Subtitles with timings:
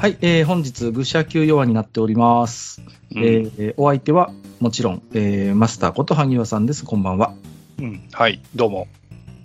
[0.00, 2.80] はい、えー本日、愚者級弱になっております。
[3.14, 6.86] うんえーお相手は、もちろん、えーマスターこと萩和さんです。
[6.86, 7.34] こんばんは。
[7.78, 8.88] うんはい、どうも。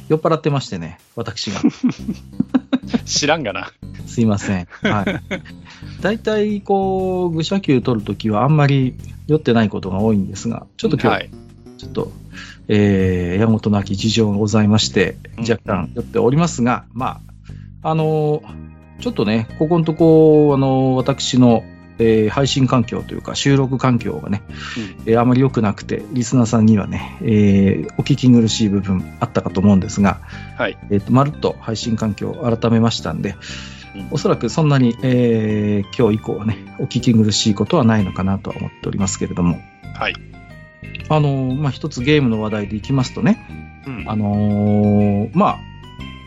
[0.08, 1.60] 酔っ払ってましてね、私が。
[3.04, 3.74] 知らんがな。
[4.06, 4.68] すいません。
[4.82, 5.22] はい。
[6.02, 8.96] 大体、こう、愚者級取るときはあんまり
[9.28, 11.30] 酔ってないことが多いんですが、ちょっと今日、はい。
[11.78, 12.14] ちょっと、
[12.70, 17.20] えー、山本なき事情がございまして、うん若干酔っておりますが、ま
[17.84, 18.65] あ、あのー
[19.00, 21.64] ちょっとね、ここのとこ、あのー私の、
[21.98, 24.42] えー配信環境というか、収録環境がね、
[25.06, 30.22] えーあまり良くなくて、リスナーさんにはね、えーお聞き苦しい部分あったかと思うんですが、
[30.58, 30.78] はい。
[30.92, 39.60] えっ、と、まるっと配信環境を改めましたんで、うんおそらくそんなに、えー今日以降はね、お聞き苦しいことはないのかなとは思っておりますけれども、
[39.94, 40.16] はい。
[41.10, 45.60] あのーまあ、一つゲームの話題でいきますとね、うんあのーまあ、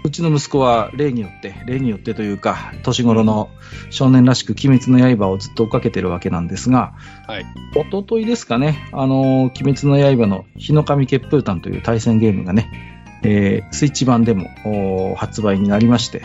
[0.04, 3.50] うちの息子は例によって、例によってというか、年頃の
[3.91, 6.94] 少年らしく鬼滅の刃をずっと追っかけてるわけなんですが、
[7.27, 7.46] はい。
[7.74, 12.70] 一昨日ですかね、あのー鬼滅の刃の日の神血風譚という対戦ゲームがね、
[13.22, 16.22] えースイッチ版でもおー発売になりまして、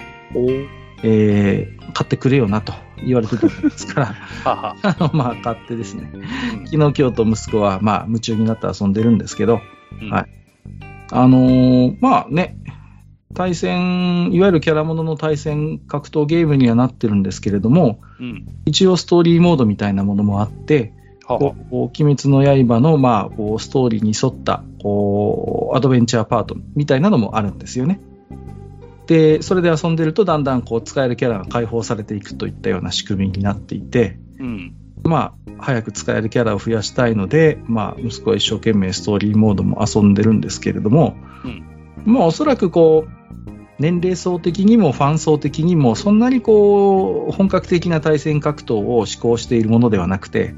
[1.04, 2.74] えー買ってくれよなと
[3.06, 4.06] 言われてたんですから、
[4.44, 4.76] はは。
[4.82, 6.22] あの、まあ、買ってですね、うん。
[6.66, 9.62] 昨日、今日と息子は、まあ、夢中になって遊んでるんですけど、
[10.02, 10.10] うん。
[10.10, 10.26] はい。
[11.12, 12.58] あのーまあね、
[13.34, 18.48] 対戦、いわゆるキャラものの対戦格闘ゲームにはなってるんですけれども、うん。
[18.66, 20.94] 一応ストーリーモードみたいなものもあって、
[21.26, 28.00] はこうこう鬼滅の刃の、まあ、こうストーリーに沿ったこうアドベンチャーパートみたいなのもあるんですよね。
[29.08, 34.76] で、それで遊んでるとだんだんこう使えるキャラが解放されていくといったような仕組みになっていて、うん。
[35.04, 41.73] まあ、早く使えるキャラを増やしたいので、まあ、息子は一生懸命ストーリーモードも遊んでるんですけれども、うん
[42.06, 43.24] まあ、おそらくこう、
[43.80, 50.56] 年齢層的にもファン層的にも、そんなにこう、本格的な対戦格闘を施行しているものではなくて、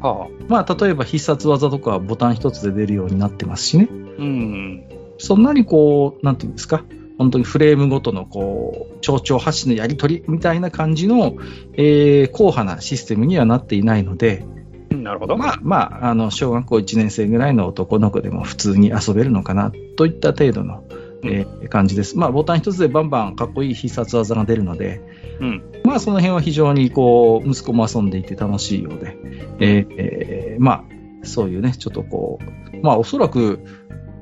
[0.00, 3.88] はまあ、例えば必殺技とかはボタン一つで出るようになってますしね。
[3.90, 4.84] うん。
[5.18, 6.84] そんなにこう、なんていうんですか、
[7.18, 11.36] 本当にフレームごとのこう、蝶々発信のやり取りみたいな感じの、
[11.74, 14.44] えー、硬派なシステムにはなっていないので、
[14.90, 15.36] うんなるほど。
[15.36, 20.84] まあまあ、あの、小学校1年生ぐらいの男の子でも普通に遊べるのかな、といった程度の、
[21.24, 22.16] えー感じです。
[22.16, 25.00] まあ、ボタン一つでバンバンかっこいい必殺技が出るので、
[25.40, 25.62] うん。
[25.84, 29.16] まあ、その辺は非常にこう、息子も遊んでいて楽しいようで、
[29.58, 30.84] えーえーま
[31.22, 32.38] あ、そういうね、ちょっとこ
[32.72, 33.60] う、まあ、おそらく、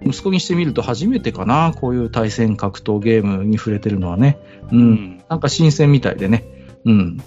[0.07, 4.39] 息子にしてみると初めてかな、こういう対戦格闘ゲームに触れてるのはね。
[4.71, 4.77] う。
[4.77, 5.23] うんん。
[5.29, 6.45] なんか新鮮みたいでね。
[6.85, 7.23] うん。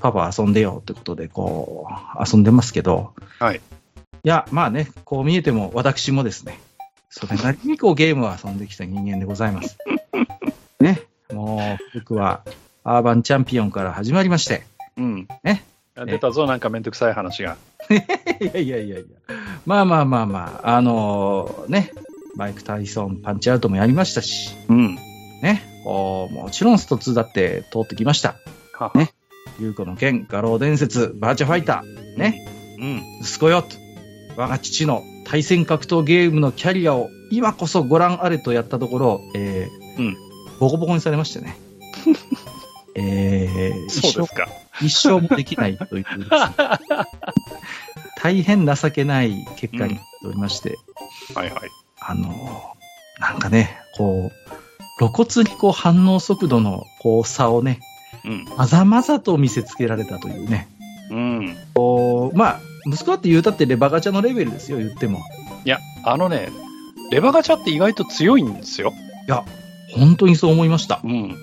[0.00, 3.12] パパ遊んでよってことで、こう、遊んでますけど。
[3.38, 3.60] はい。
[4.24, 6.58] いや、まあね、こう見えても私もですね、
[7.14, 9.76] それなりにこうゲームを遊んできた人間でございます。
[10.80, 11.02] ね。
[11.30, 12.40] もう、僕は、
[12.84, 14.64] アーバンチャンピオンから始まりまして。
[14.96, 15.28] うん。
[15.44, 15.62] ね。
[15.94, 17.58] あ出たぞ、なんかめんどくさい話が。
[18.40, 19.04] いやいやいやいや。
[19.66, 21.92] まあまあまあまあ、あのーね、
[22.34, 24.94] マイク・タイソン、パンチアウトもやりましたし、うん。
[25.42, 28.36] ね、こうもちろんスト2だって通ってきました。
[28.72, 29.12] ははね。
[29.60, 32.46] 優子の剣、画廊伝説、バーチャファイター、ね、
[32.78, 33.02] うん。
[33.20, 33.76] 息子よと、
[34.36, 40.16] 我が父の対戦格闘ゲームのキャリアを今こそご覧あれとやったところ、えーうん
[40.60, 41.56] ボコボコにされましてね。
[42.94, 44.46] えーそうですか。
[44.82, 46.26] 一生もできないというね
[48.22, 50.78] 大変情けない結果になっておりまして、
[51.34, 51.60] はいはい。
[51.98, 57.80] あのーなんかね、こう、露骨にこう反応速度のこう差をね、
[58.26, 58.44] うん。
[58.58, 60.68] まざまざと見せつけられたというね。
[61.10, 61.56] うん。
[61.72, 65.20] こうまあ、息子だって言うたってレバガチャのレベルですよ、言っても。
[65.64, 66.50] いや、あのね、
[67.10, 68.92] レバガチャって意外と強いんですよ。
[69.26, 69.44] いや、
[69.94, 71.00] 本当にそう思いました。
[71.04, 71.36] うん。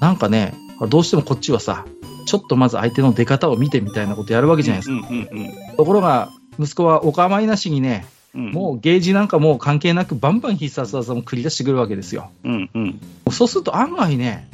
[0.00, 0.54] なんかね、
[0.88, 1.86] どうしてもこっちはさ、
[2.26, 5.08] ちょっとまず相手の出方を見てみたいなことやるわけじゃないですか。
[5.10, 8.50] うんうんところが、息子はお構いなしにね、うん。
[8.50, 12.30] もうゲージなんかもう関係なくバンバン必殺技も繰り出してくるわけですよ。
[12.44, 13.00] うんうん。
[13.30, 14.48] そうすると案外ね、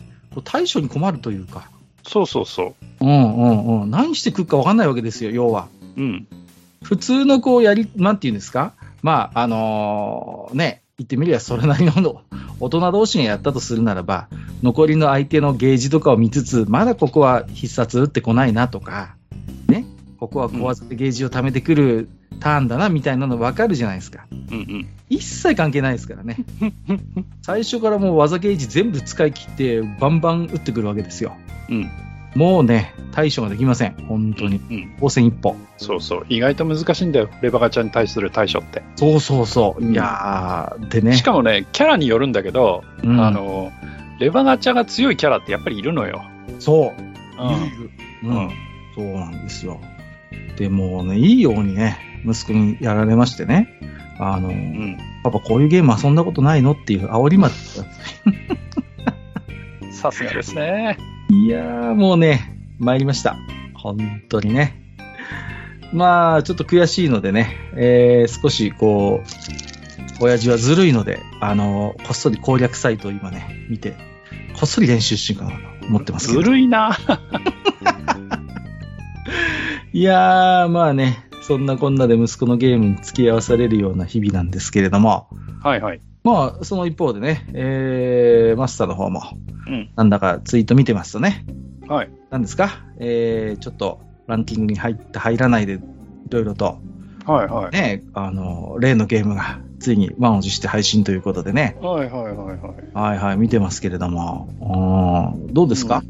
[0.45, 1.69] 対処に困るというか、
[2.07, 5.69] そうそうそうんうんうん、何してくるか分かんないわけですよ、要は。
[5.97, 6.01] う。
[6.01, 6.27] うん。
[6.83, 12.23] 普通のこうやり、なんていうんですか、まあ、あのーね、言ってみりゃそれなりのの
[12.61, 14.29] 大人同士がやったとするならば、
[14.63, 19.17] 残りの相手のゲージとかを見つつ、まだここは必殺打ってこないなとか、
[19.67, 19.87] ね、
[20.19, 22.09] ここは小技でゲージを貯めてくる
[22.41, 24.27] ターンだなみたいなの分かるじゃないですか。
[24.31, 24.87] うんうん。
[25.09, 26.37] 一切関係ないですからね。
[27.43, 31.37] 最初からもう技ゲージ全部使い切って、バンバン打ってくるわけですよ。
[31.69, 31.91] うん。
[32.35, 33.95] もうね、対処ができません。
[34.09, 34.61] 本当に。
[34.71, 34.93] うん。
[35.01, 35.57] 応戦一歩。
[35.77, 36.27] そうそう。
[36.29, 37.29] 意外と難しいんだよ。
[37.43, 38.83] レバガチャに対する対処って。
[38.97, 39.85] そうそうそう。
[39.85, 41.17] うんいやー、でね。
[41.17, 43.73] しかもね、キャラによるんだけど、うんあの、
[44.19, 46.25] レバガチャが強いキャラってやっぱりいるのよ。
[46.59, 47.03] そう。
[47.43, 48.31] うん。
[48.31, 48.51] ううんん。
[48.97, 49.81] そうなんですよ。
[50.57, 53.69] でもうね、いいようにね、息子にやられましてね。
[54.19, 54.97] あの、うん。
[55.23, 56.73] パパこういうゲーム遊んだことないの？
[56.73, 57.55] っていう煽りまで。
[59.93, 60.99] さすがですね。
[61.31, 63.37] いやー、もうね、参りました。
[63.75, 63.99] 本
[64.29, 64.81] 当にね。
[65.93, 73.93] まあ、ちょっと悔しいのでね、えー、少しこう、親父はずるいので、あの、こっそり攻略サイトを今ね、見て、
[74.55, 76.51] こっそり練習しようかなと思ってますけずど。
[76.51, 76.97] るいな。
[79.93, 85.29] いやー、まあね、そんなこんなで息子のゲームに付き合わされるような日々なんですけれども、
[85.63, 86.01] はいはい。
[86.23, 89.23] まあ、その一方でね、えー、マスターの方も、
[89.67, 89.91] うん。
[89.95, 91.45] なんだかツイート見てますとね、
[91.87, 92.11] はい。
[92.31, 95.79] なんですか、えー、ちょっとランキングに入って入らないで、い
[96.31, 96.79] ろいろと、
[97.27, 97.73] はいはい。
[97.73, 102.59] ね、あの、例のゲームがついに満を持して配信ということでね、はいはいはいはい。
[102.95, 104.49] はいはい、見てますけれども、
[105.37, 106.03] うんどうですか、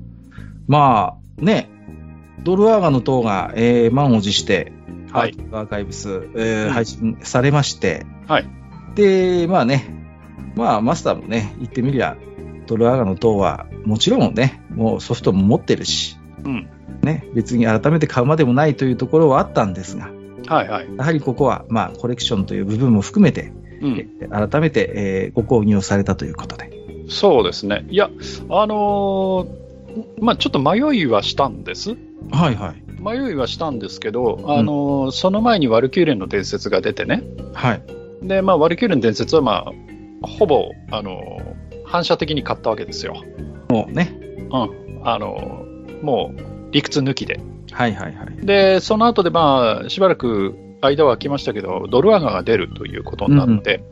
[0.68, 1.68] まあ、ね、
[2.44, 4.72] ドルアーガの塔が、えー満を持して、
[5.18, 8.48] はいアーカイブス、えーうん配信されまして、はい。
[8.94, 9.88] で、まあね、
[10.56, 12.16] まあ、マスターもね、言ってみりゃ、
[12.66, 16.68] ドルアーガの塔は、もちろんね、もうソフトも持ってるし、うん。
[17.02, 20.10] ね、別に改めて買うまでもないというところはあったんですが、
[20.46, 20.96] はいはい。
[20.96, 24.08] やはりここは、まあ、コレクションという部分も含めて、うん。
[24.30, 26.70] 改めて、えーご購入をされたということで。
[27.08, 27.84] そうですね。
[27.90, 28.10] いや、
[28.48, 29.64] あのー
[30.20, 31.96] まあちょっと迷いはしたんです。
[32.32, 32.83] はいはい。
[33.04, 37.22] 迷いはしたんですけど、あのーその前にワルキューレンの伝説が出てね。
[37.52, 37.82] はい。
[38.22, 39.66] で、まあワルキューレンの伝説はま
[40.22, 41.54] あ、ほぼ、あのー
[41.86, 43.22] 反射的に買ったわけですよ。
[43.68, 44.18] もうね。
[44.50, 45.00] うん。
[45.04, 47.40] あのーもう、理屈抜きで。
[47.70, 48.46] はいはいはい。
[48.46, 53.84] で、その後でまあ、しばらく間は空きましたけど、ドルアガが出るということになって、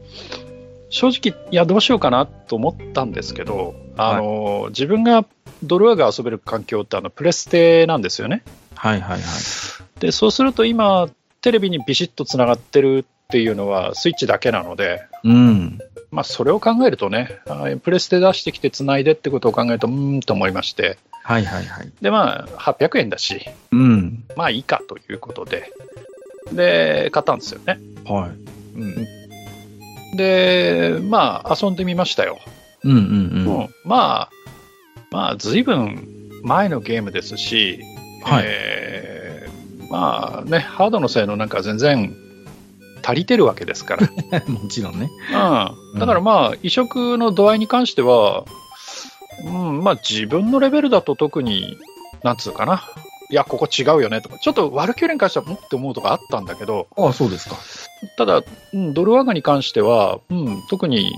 [0.88, 5.24] 正直、いや、どうしようかなと思ったんですけど、あの、自分が
[5.62, 8.42] ドルアガ遊べる環境ってあのプレステなんですよね。
[8.82, 10.00] はいはいはい。
[10.00, 11.08] で、そうすると今、
[11.40, 15.78] テレビにビシッとつながってるっていうのはスイッチだけなので、うん。
[16.10, 21.92] まあ、それを考えるとね、あプレステ出してきてつないでってことを考えると、うーんと思いまして、はいはいはい。
[22.02, 24.24] で、まあ、800円だし、うん。
[24.34, 25.72] まあいいかということで、
[26.50, 27.78] で、買ったんですよね。
[28.04, 28.30] はい。
[28.80, 32.40] うん、で、まあ、遊んでみましたよ。
[32.82, 33.00] うんうんう。
[33.00, 34.30] うんんまあ、
[35.12, 37.91] まあ、ずいぶん前のゲームですし、
[38.24, 39.22] はいえー
[39.92, 42.16] まあね、ハードの性能なんか全然
[43.04, 44.08] 足りてるわけですから。
[44.48, 45.10] もちろんね。
[45.94, 48.46] うん、だからまあ、移植の度合いに関しては、
[49.44, 51.76] うん、まあ自分のレベルだと特に、
[52.22, 52.84] なんつうかな。
[53.30, 57.56] いや、ここ違うよねとか、ちょっとワルキューレに関しては、んって思うとかあったんだけど、ああ、そうですか。
[58.16, 58.42] ただ、
[58.72, 61.12] うん、ドルワガに関しては、うん、特に、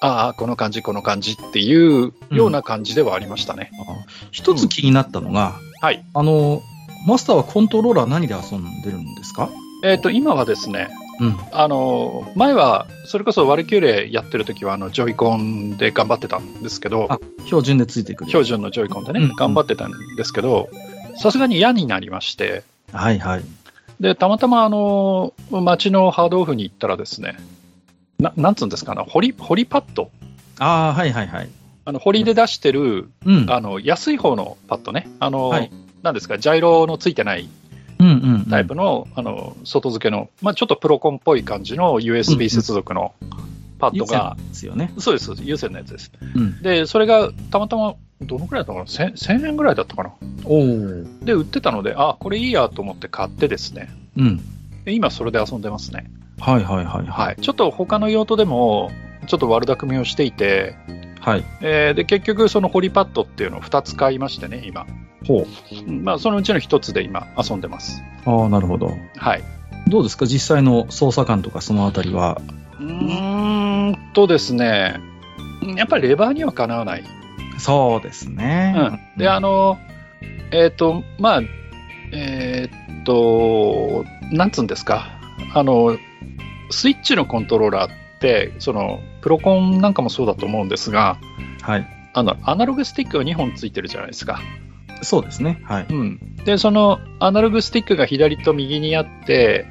[0.00, 3.70] ああ、この感じ、この感じっていうような感じではありましたね。
[3.88, 3.94] ああ
[4.30, 6.02] 一つ気になったのが、はい。
[6.14, 6.62] あの、
[7.06, 9.50] マスターはコントローラー何で遊んでるんですか？
[9.82, 10.88] えっ、と、今はですね、
[11.20, 11.36] うん。
[11.52, 18.28] あの、前は、それこそワルキューレやってる時は、あの、ジョイコンで頑張ってたんですけど、あ、標準でついてくる。
[18.30, 20.70] 標準のジョイコンでね、うん頑張ってたんですけど、
[21.16, 23.44] さすがに嫌になりまして、はいはい。
[24.00, 27.36] で、たまたま、あの、街のハードオフに行ったらですね、
[28.18, 30.10] ななんつうんですかね、ホリ、ホリパッド
[30.60, 31.50] ああ、はいはいはい。
[31.86, 33.46] あの、ホリで出してる、うん。
[33.50, 35.70] あの、安い方のパッドね、あの、はい
[36.04, 37.48] なんですか、ジャイロのついてない。
[38.50, 43.14] タイプの、あの、外付けの、まあちょっとプロコンっぽい感じの USB 接続の
[43.78, 44.92] パッドが、ですよね。
[44.98, 46.12] そうです、有線のやつです。
[46.36, 46.62] うん。
[46.62, 50.12] で、それがたまたま、どのくらいだったかな？1000, 1000円ぐらいだったかな？
[51.22, 53.88] で、売ってたので、あ、これいいやと思って買ってですね。
[54.18, 54.36] うん。
[54.84, 56.10] で今それで遊んでますね。
[56.38, 57.12] はいはいはいは。
[57.12, 57.40] はいい。
[57.40, 58.90] ちょっと他の用途でも、
[59.26, 60.76] ちょっと悪巧みをしていて、
[61.24, 61.44] はい。
[61.62, 64.86] えーで、結局そのホリパッドっていうのを2つ買いましてね、今。
[65.26, 65.46] ほ
[65.86, 68.02] うんまあ、そのうちの1つで今遊んでます。
[68.26, 68.30] う。
[68.30, 68.90] ああ、なるほど。
[69.16, 69.42] はい。
[69.88, 70.26] どうですか？
[70.26, 72.40] 実際の操作感とかそのあたりは。
[72.78, 75.00] うーんとですね、
[75.76, 77.04] やっぱりレバーにはかなわない。
[77.58, 78.74] そうですね。
[78.76, 79.18] うん。
[79.18, 79.78] で、あの、
[80.50, 81.42] えっ、と、まあ、
[82.12, 85.06] えーっと、なんつうんですか、
[85.54, 85.96] あの、
[86.70, 91.18] スイッチのコントローラーって、その、プロコンなんかもそうだと思うんですが、
[91.60, 91.86] はい。
[92.14, 94.40] あの、アナログスティックが2本ついてるじゃないですか。
[95.02, 95.60] そうですね。
[95.64, 95.86] はい。
[95.90, 96.36] うん。
[96.46, 99.66] で、そのアナログスティックが左と右にあって、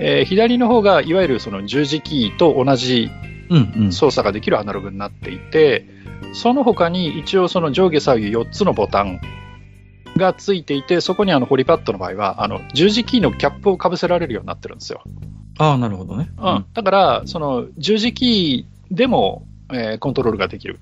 [0.00, 3.10] えー左の方がいわゆるその十字キーと同じ
[3.50, 3.92] うんうん。
[3.92, 5.86] 操作ができるアナログになっていて、
[6.32, 9.20] その他に一応その上下左右4つのボタン
[10.16, 15.02] がついていて、そこにあのホリパッドの場合は、あの十字キーのキャップをかぶせられるようになってるんですよ。
[15.58, 16.30] ああ、なるほどね。
[16.38, 16.66] うん。
[16.72, 20.78] だから、その十字キーでも、えーコントロールができる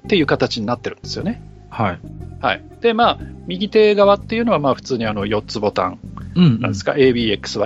[0.00, 1.42] っていう形になってるんですよね。
[1.70, 1.98] はい。
[2.40, 2.62] はい。
[2.80, 5.98] で、まあ、右手側っていうのは、まあ、普通にあの4つボタン
[6.34, 6.60] うん。
[6.60, 7.60] なんですか、ABXY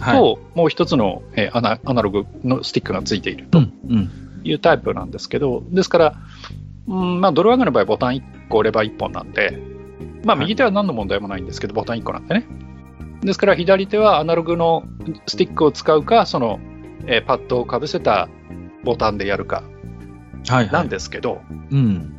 [0.00, 0.18] はい。
[0.18, 3.72] と、もう一つの、えーアナアナログのスティックがついているとうん。
[3.88, 4.10] うん。
[4.42, 6.14] いうタイプなんですけど、ですから、
[6.88, 9.58] うんまあ、ドルワーガの場合、ボタン1個、レバー1本なんで、
[10.24, 12.46] まあ、はい右手は何の問題もないんですけど、ボタン1個なんでね。
[13.26, 14.84] ですから、左手はアナログの
[15.26, 16.60] スティックを使うか、その、
[17.06, 18.28] えーパッドをかぶせた
[18.84, 19.62] ボタンでやるか
[20.48, 20.70] はい。
[20.70, 21.40] なんですけど、
[21.70, 22.14] うん。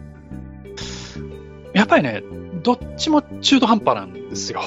[1.73, 2.23] やっぱりね、
[2.61, 4.61] どっちも中途半端なんですよ。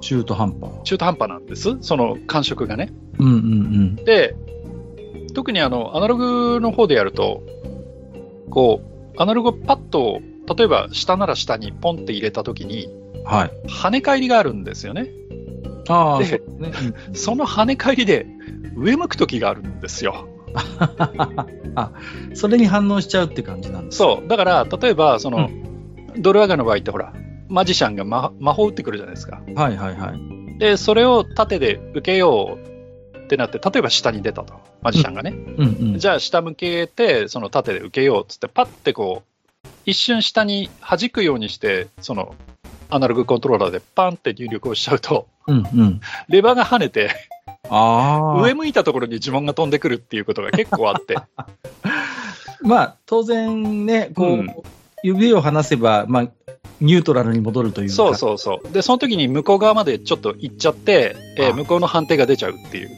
[0.00, 0.70] 中途半端。
[0.84, 2.92] 中途半端なんです、その感触がね。
[3.18, 3.96] うんうんうん。
[3.96, 4.36] で、
[5.34, 7.42] 特にあの、アナログの方でやると、
[8.50, 10.20] こう、アナログパッドを、
[10.56, 12.88] 例えば下なら下にポンって入れたときに、
[13.24, 13.50] はい。
[13.68, 15.10] 跳ね返りがあるんですよね。
[15.88, 16.94] ああ、でそうですね。
[17.14, 18.26] その跳ね返りで
[18.76, 20.28] 上向くときがあるんですよ。
[21.76, 21.92] あ、
[22.34, 24.28] それに反応しちゃうって感じなんですかそう。
[24.28, 25.50] だから、例えば、その、う
[26.18, 27.12] ドルアガの場合ってほら、
[27.48, 29.40] マジシャンが魔魔法打ってくるじゃないですか。
[29.54, 30.58] はいはいはい。
[30.58, 32.58] で、それを縦で受けよ
[33.14, 34.54] うってなって、例えば下に出たと。
[34.82, 35.34] マジシャンがね。
[35.56, 35.98] うんうん。
[35.98, 42.34] じゃあ下向けて、その縦で受けようっつって、パッてこう、一瞬下に弾くようにして、その、
[42.90, 46.00] アナログコントローラーでパンって入力をしちゃうと、うんうん。
[46.28, 47.10] レバーが跳ねて。
[47.70, 51.16] 上向いたところに呪文が飛んでくるっていうことが結構あって、
[52.62, 54.54] まあ、当然ね、こう、うん
[55.02, 56.28] 指を離せば、まあ、
[56.80, 57.94] ニュートラルに戻るというか。
[57.94, 58.72] そうそうそう。
[58.72, 62.90] で、その時に向こう側までちょっと行っちゃって、えーあ向こうの判定が出ちゃうっていう。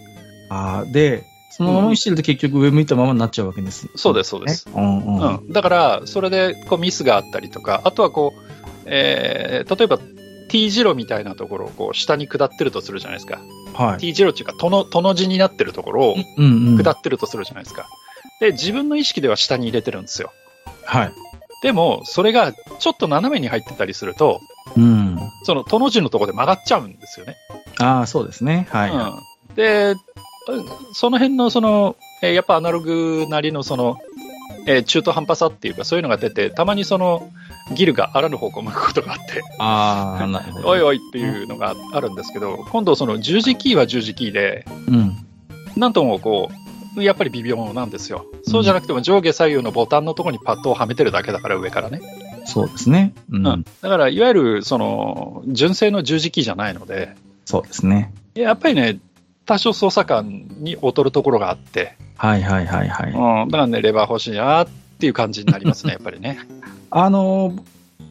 [0.51, 3.89] ああ、で、そのままにしてると結局上向いたままになっちゃうわけです。
[3.97, 4.69] そうです、そうです。
[4.75, 5.17] うん。
[5.19, 5.53] うん。
[5.53, 8.52] だから、それでこうミスがあったりとか、あとはこう、
[8.87, 9.99] えー例えば
[10.49, 13.41] T 字路みたいなところをこう下に下ってるとするじゃないですか。
[13.73, 13.99] はい。
[13.99, 16.77] T 字路っていうか、との、との字になってるところをうんうん。
[16.77, 17.89] 下ってるとするじゃないですか。
[18.39, 20.31] で、自分の意識では下に入れてるんですよ。
[20.85, 21.12] はい。
[21.62, 24.41] でも、それがちょっと斜めに入ってたりすると、
[24.77, 25.17] うん。
[25.45, 27.37] その、との字のところで曲がっちゃうんですよね。
[27.79, 28.69] ああ、そうですね。
[28.71, 28.91] はい。
[28.91, 29.55] うん。
[29.55, 29.95] で、
[30.93, 33.97] その辺の、その、えーやっぱアナログなりの、その、
[34.67, 37.31] えー中途半端さっていうか、そういうのが出て、たまにその、
[37.75, 40.69] ギルがあらぬ方向を向くことがあって、ああ、なるほど。
[40.69, 45.17] おいおいっていうのがあるんですけど、今度その十字キーは十字キーで、うん。
[45.77, 46.51] なんともこ
[46.97, 48.27] う、やっぱり微妙なんですよ。
[48.43, 52.01] そうじゃなくても上下左右のボタンのところにパッドをはめてるだけだから上からね。
[52.45, 53.15] そうですね。
[53.31, 53.47] うん。
[53.47, 53.65] うん。
[53.81, 58.13] だから、いわゆる、その、純正の十字キーじゃないので、そうですね。
[58.35, 58.99] やっぱりね、
[59.47, 63.13] 多少操作感に劣るところがあって、はいはいはいはい。
[63.13, 63.49] うん。
[63.49, 64.69] だからね、レバー欲しいなっ
[64.99, 66.39] ていう感じになりますね、 やっぱりね。
[66.91, 67.63] あのー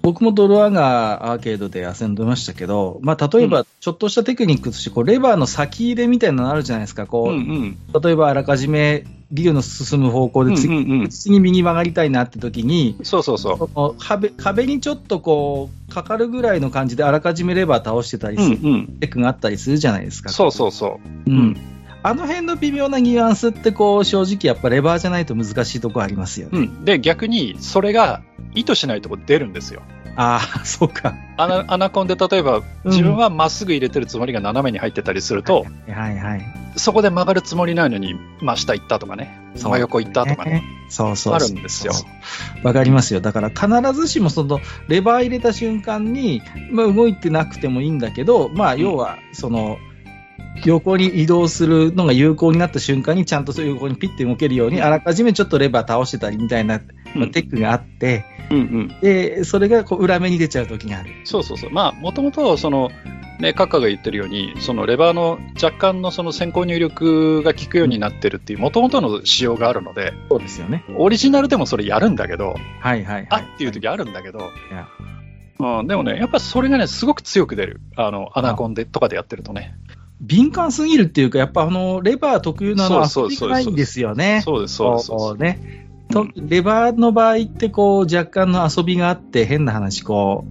[0.02, 7.06] 僕もドルアガーアーケードで遊んでましたけど、まあ、例えば、ちょっとしたテクニックとして、こう、レバーの先入れみたいなのあるじゃないですか。
[7.06, 8.02] こう、うんうん。
[8.02, 13.96] 例えばあらかじめビルの進む方向で次,、うんうんうん次右曲がりたいなって時に、そうそうそう。
[13.98, 18.88] 壁壁にちょっとこう、かかるぐらいの感じであらかじめレバー倒してたりうんするうん。
[19.00, 20.30] テクがあったりするじゃないですか。
[20.30, 21.30] そうそうそう。
[21.30, 21.58] うん。
[22.04, 26.60] あの辺の微妙なニュアンスってこう、正直やっぱレバーじゃないと難しいとこありますよね。
[26.60, 26.86] うん。
[26.86, 28.22] で、逆に、それが
[28.56, 29.82] 意図しないとこ出るんですよ。
[30.16, 31.16] ああ、そうか。
[31.38, 36.42] アナアナコンで例えば、自分はまっすぐ入れてるつもりが斜めに入ってたりすると、はいはい。
[36.76, 41.94] そこで曲がるつもりないのに、真下行ったとかね、真横行ったとかね、そうそうあるんですよ。
[42.64, 43.22] わかりますよ。
[43.22, 46.42] だから必ずしもそのレバー入れた瞬間に、
[46.72, 49.78] まあ、動いてなくてもいいんだけど、まあ要はその、
[50.66, 56.82] 横に移動するのが有効になった瞬間にちゃんとそういう横にピッて動けるように、あらかじめちょっとレバー倒してたりみたいな、
[57.16, 59.00] まあテクがあって、うんうん。
[59.02, 61.10] で、それがこう裏目に出ちゃう時がある。
[61.24, 61.72] そうそうそう。
[61.72, 62.92] まあ、もともと、その、
[63.40, 70.86] ね、カッカが言ってるように、そのレバーの若干のその先行入力が効くようになってるっていう、もともとの仕様があるので、そうですよね。
[70.98, 73.28] オリジナルでもそれやるんだけど、はいはい、はい。
[73.30, 74.42] あっていう時あるんだけど、い
[74.74, 74.88] や
[75.80, 77.82] うん、でもね、やっぱそれがね、すごく強く出る。
[77.96, 79.76] あの、アナコンでとかでやってるとね。
[80.20, 84.42] 敏感すぎるっていうか、やっぱあの、レバー特有のあのそう遊そうそうびがないんですよね。
[84.44, 85.06] そうです、そうです。
[85.08, 85.88] そうこですうね。
[86.12, 90.46] とレバーの場合って、こう、若干の遊びがあって、変な話、こ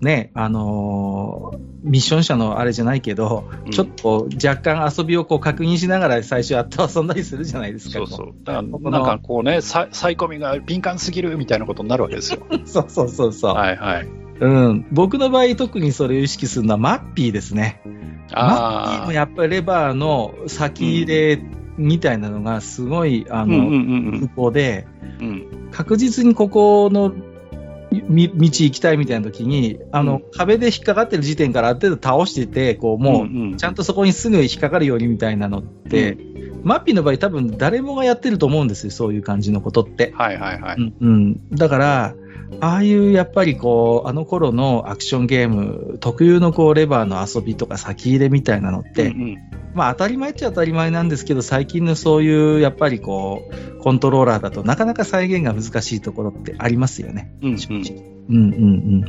[0.00, 7.92] う、ね、あのーミッション車のあれじゃないけど、うんちょっと若干遊びをこう確認しながら最初やって遊んだりするじゃないですか。
[7.98, 8.34] そうそう。
[8.44, 12.40] だから、なんかこうね、さサイコミが敏感すぎるみたいなことになるわけですよ。
[12.66, 13.54] そうそうそうそう。
[13.54, 14.08] はいはい。
[14.40, 14.86] うん。
[14.92, 17.80] 僕の場合特にそれを意識するのはマッピーですね。
[17.84, 19.06] マッピーああ。
[19.06, 21.40] もやっぱりレバーの先入れ
[21.76, 24.86] みたいなのがすごい、あの、うんうんうんで、
[25.20, 25.28] うん。
[25.28, 27.12] うん確実にここの
[28.08, 36.16] み道行きたいみたいな時に、あの、うん壁で引っかかってる時点からある程度倒してて、こう、もう、んんちゃんとそこにすぐ引っかかるようにみたいなのって、
[36.62, 40.12] マッピーの場合多分誰もがやってると思うんですよ、そういう感じのことって。
[40.14, 40.76] はいはいはい。
[40.78, 41.48] うん、うん。
[41.50, 42.14] だから、
[42.60, 49.36] ああいうやっぱりこう、あの頃のアクションゲーム特有のこうレバーの遊びとか先入れみたいなのって、うんうん
[49.74, 57.30] まあ当たり前っちゃ当たり前なんですけど、最近のそういうやっぱりこう、コントローラーだとなかなか再現が難しいところってありますよね。
[57.42, 58.02] うんうん正直。
[58.28, 59.00] うんうんうん。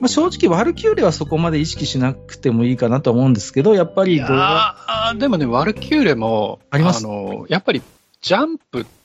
[0.00, 7.82] まあ、正直、ワルキューレはそこまで意識しなくてもいいかなと思うんですけど、やっぱりいや動画、ーでもね、ワルキューレも、ありますのやっぱり
[8.20, 9.01] ジャンプって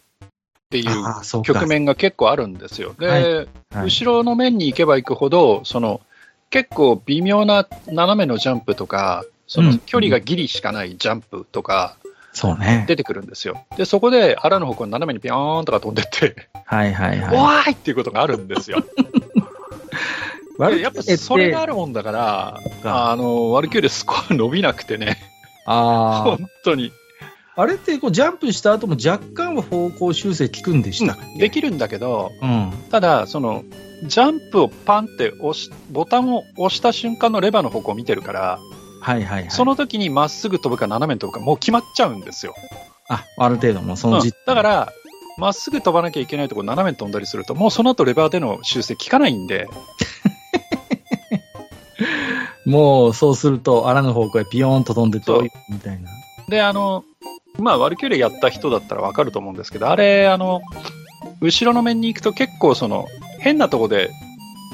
[0.75, 2.93] いうああそうか局面が結構あるんですよ。
[2.99, 3.47] で、はいはい
[3.83, 6.01] 後ろの面に行けば行くほど、その
[6.49, 11.97] 結構微妙な斜めのジャンプとか、そのうん距離がギリしかないジャンプとか
[12.37, 12.85] そうね。
[12.87, 13.65] 出てくるんですよ。
[13.77, 18.83] で、そこであらの方向に斜めにピョーンとか飛んでって、はいはいおはーいっていうことがあるんですよ。
[20.59, 25.17] やっぱそれがあるもんだから、かあのワルキューレスコア伸びなくてね、
[25.65, 26.91] あ本当に。
[27.57, 27.61] あ。
[27.61, 31.39] あれってこうジャンプした後も若干は方向修正効くんでしたっけ？
[31.39, 32.71] できるんだけど、うん。
[32.91, 33.63] ただ、その、
[34.03, 38.59] ジャンプをパンって押し、ボタンを押した瞬間のレバーの方向を見てるから、
[39.01, 39.51] はいはいはい。
[39.51, 42.53] その時にまっすぐ飛ぶか斜めに飛ぶかもう決まっちゃうんですよ。
[43.09, 44.91] あ、ある程度もうそのうん時、だから、
[45.37, 49.67] まっすぐ飛ばなきゃいけないところ斜めに飛んだりすると、もうその後レバーでの修正効かないんで、
[52.65, 56.09] もうそうすると、あらぬ方向へピヨーンと飛んでそう遠いみたいな。
[56.49, 57.03] で、あの、
[57.59, 60.61] まあ、ワルキューレやった人だったらわかると思うんですけど、あれ、あの、
[61.41, 63.07] 後ろの面に行くと結構その、
[63.39, 64.11] 変なとこで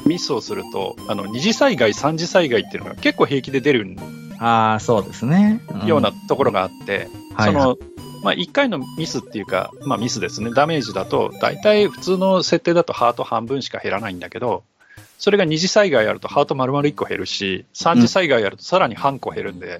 [0.05, 3.97] ミスをすると、あの、二次災害、三次災害っていうのが結構平気で出る
[4.39, 5.61] ああ、そうですね。
[5.85, 5.87] ん。
[5.87, 7.63] ようなところがあって、はいはい。
[7.63, 7.77] その、
[8.23, 14.63] まあ、1回のミスっていうか、まあ、ミスですね、ダメージだと、大体普通の設定だとハート半分しか減らないんだけど、
[15.17, 19.79] それが二次災害やるとハート丸々1個減るし、三次災害やるとさらに半個減るんで、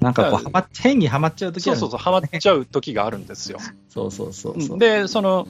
[0.00, 3.58] なんかこう、はまっ変にはまっちゃうときはそうそうそう、はまっちゃう時があるんですよ。
[3.88, 4.78] そうそうそうそう。
[4.78, 5.46] で、その、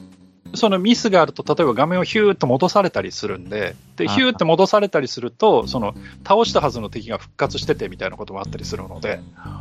[0.55, 5.95] そのミスがあると、例えば画面をヒューッと戻されたりするんで、で、あヒューッと戻されたりすると、その、
[6.26, 9.21] 倒したはずの敵が復活しててみたいなこともあったりするので、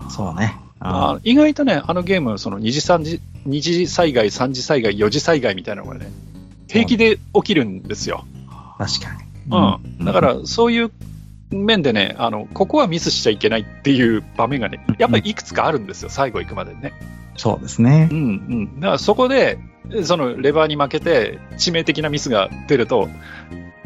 [0.09, 0.55] そうね。
[0.79, 6.11] あー意外とね、あのゲーム、その二次三次、二次災害、三次災害、四次災害みたいなのがね、
[6.67, 8.25] 平気で起きるんですよ。
[8.77, 9.27] 確かに。
[9.99, 10.05] うん。
[10.05, 10.91] だか、ら、そういう
[11.49, 16.93] 面でね、あの、ここはミスしちゃいけないっていう場面がね、やっぱりいくつかあるんですよ、最後行くまでね。
[17.37, 18.13] そうですねう。
[18.13, 18.79] んうん。
[18.79, 19.59] だからそこで、
[20.03, 23.09] そのレバーに負けて致命的なミスが出ると、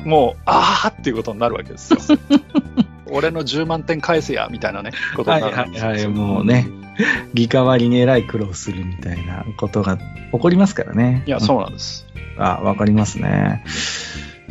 [0.06, 2.00] もう、あーっていうことになるわけですよ。
[3.12, 6.68] 俺の10万点返せや、みたいなね、ことはいになるんですよはいはい、もうね、
[7.34, 11.24] リカバリにえらい苦労するみたいなことが起こりますからね。
[11.28, 12.08] いや、そうなんです。
[12.38, 13.64] あ、わかりますね。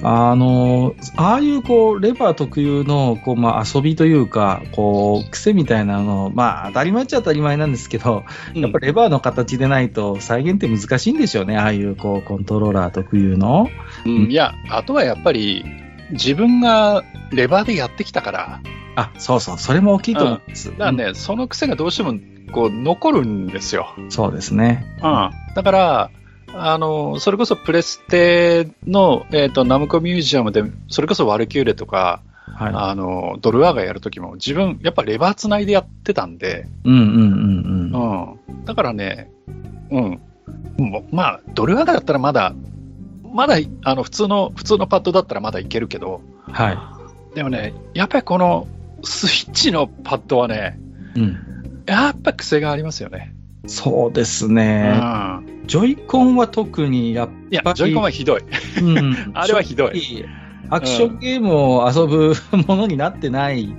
[0.03, 11.57] あの、ああいうこう、レバー特有の、こう、まあ遊びというか、こう、癖みたいなの、まあ当たり前っちゃ当たり前なんですけど、やっぱりレバーの形でないと再現って難しいんでしょうね。
[11.59, 13.69] ああいうこう、コントローラー特有の。
[14.07, 15.65] うんいや、あとはやっぱり、
[16.13, 18.61] 自分がレバーでやってきたから、
[18.97, 20.71] あ、そうそう、それも大きいと思うんです。
[20.71, 22.15] だからね、その癖がどうしても
[22.53, 23.95] こう残るんですよ。
[23.97, 24.85] うんそうですね。
[24.97, 26.11] うん、だから、
[26.55, 32.23] あの、それこそプレステの、えっ、と、ナムコミュージアムで、それこそワルキューレとか、
[32.55, 36.89] はあの、ドルアーガやるときも、自分、やっぱレバーつないでやってたんで、い。
[36.89, 38.39] うんうんうんうん。
[38.49, 38.65] うん。
[38.65, 39.31] だからね、
[39.91, 40.21] うん。
[40.79, 42.55] もうまあ、ドルアーガだったらまだ、
[43.33, 46.73] まだ、あの、普通の、普通のパッドだったらまだいけるけど、は
[47.35, 48.67] でもね、やっぱりこの、
[49.03, 50.79] スイッチのパッドはね、
[51.17, 51.21] い。
[51.21, 51.85] うん。
[51.87, 53.35] やっぱ癖がありますよね。
[53.71, 54.91] そうですうね。
[54.91, 55.63] ん。
[55.67, 57.77] ジョイコンは特にやっいやぱ、り。
[57.77, 58.41] ジョイコンはひどい。
[58.83, 60.25] うん あれはひどい。
[60.71, 62.35] アクションゲームを遊ぶ
[62.67, 63.75] ものになってない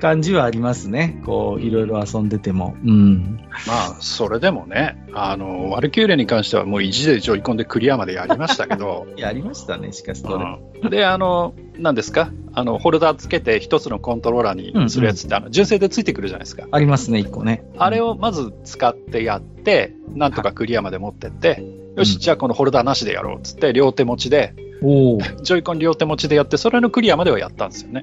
[0.00, 1.20] 感じはありますね。
[1.26, 2.76] こう、いろいろ遊んでても。
[2.84, 3.40] うん。
[3.66, 10.34] まあ、それでもね、あの、ワルキューレに関してはもう意地でジョイコンでクリアまでやりましたけど、 やりましたね、しかしそれ。
[10.34, 12.30] うんで、あの、何ですか？
[12.54, 16.66] あの、ホルダーつけて一つのコントローラーにするやつって、あの、純正でついてくるじゃないですか。
[16.70, 17.64] ありますね、一個ね。
[17.76, 21.62] あれをまず使ってやって、なんとかクリアまで持ってって、
[21.96, 28.02] よし、じゃあこのホルダーなしでやろうっつって、両手持ちで、おお、 ジョイコン両手持ちでやって、それのクリアまではやったんですよね。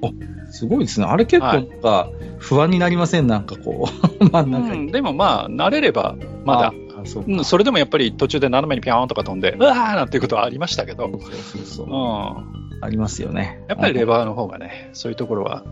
[0.52, 1.08] すごいですね。
[1.08, 3.88] あれ結構なんか不安になりません、なんかこ
[4.20, 4.56] う、 真ん。
[4.56, 11.10] うん、でもまあ、慣れれば、まだ、あ、そうん、それでもやっぱり途中で斜めにピャーンとか飛んで、うわーなんていうことはありましたけど。
[12.80, 13.64] ありますよね。
[13.68, 15.64] やっぱりレバーの方がね、そういうところは、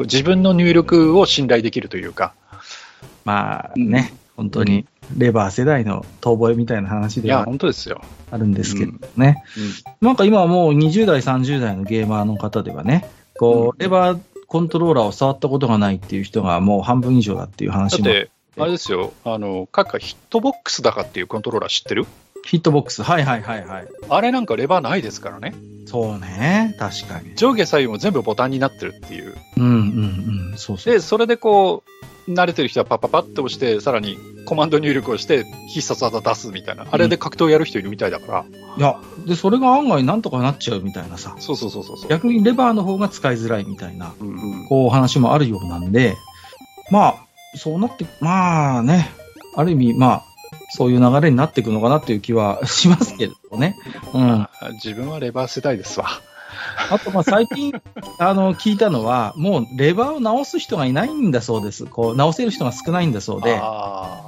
[0.00, 2.34] 自分の入力を信頼できるというか、
[3.24, 8.00] まあね、本当にレバー世代の遠吠えみたいな話いや、では本当ですよ。
[8.30, 9.42] あるんですけどね。
[10.00, 18.08] なんか今はもう20代、30代のゲーマーの方ではね、こう、レバーコントローラーを触ったことがないっていう人がもう半分以上だっていうだ話も。
[18.08, 22.06] って、あれですよ、あの、各ヒットボックスだかっていうコントローラー知ってる？
[22.44, 23.02] ヒットボックス。
[23.02, 23.88] はいはいはいはい。
[24.08, 25.54] あれなんかレバーないですからね。
[25.86, 26.76] そうね。
[26.78, 27.34] 確かに。
[27.34, 29.34] 上下左右も全部ボタンになってるっていう。
[29.56, 29.72] うんうん
[30.52, 30.56] うん。
[30.56, 30.94] そうそう。
[30.94, 31.90] で、それでこう、
[32.28, 36.86] 慣れてる人はパッパッパッと押して、さらにコマンド入力をして必殺技出すみたいな。
[36.90, 38.44] あれで格闘やる人いるみたいだから。
[38.76, 41.34] いや、で、それが案外なんとかなっちゃうみたいなさ。
[41.38, 42.10] そうそうそうそうそう。
[42.10, 46.14] 逆にレバーの方が使いづらいみたいな、うんうんこう話もあるようなんで、
[46.90, 47.16] まあ、
[47.56, 49.10] そうなって、まあね、
[49.56, 50.24] ある意味、まあ、
[50.70, 53.76] そういう流れになっていくのかなっていう気はしますけれどね。
[54.12, 54.42] うん。
[54.42, 56.06] あ自分はレバー世代ですわ。
[56.90, 57.72] あと、まあ、最近、
[58.18, 61.86] あの、聞いたのは、もう、レバーを直す人がいないんだそうです。
[61.86, 63.60] こう、直せる人が少ないんだそうで。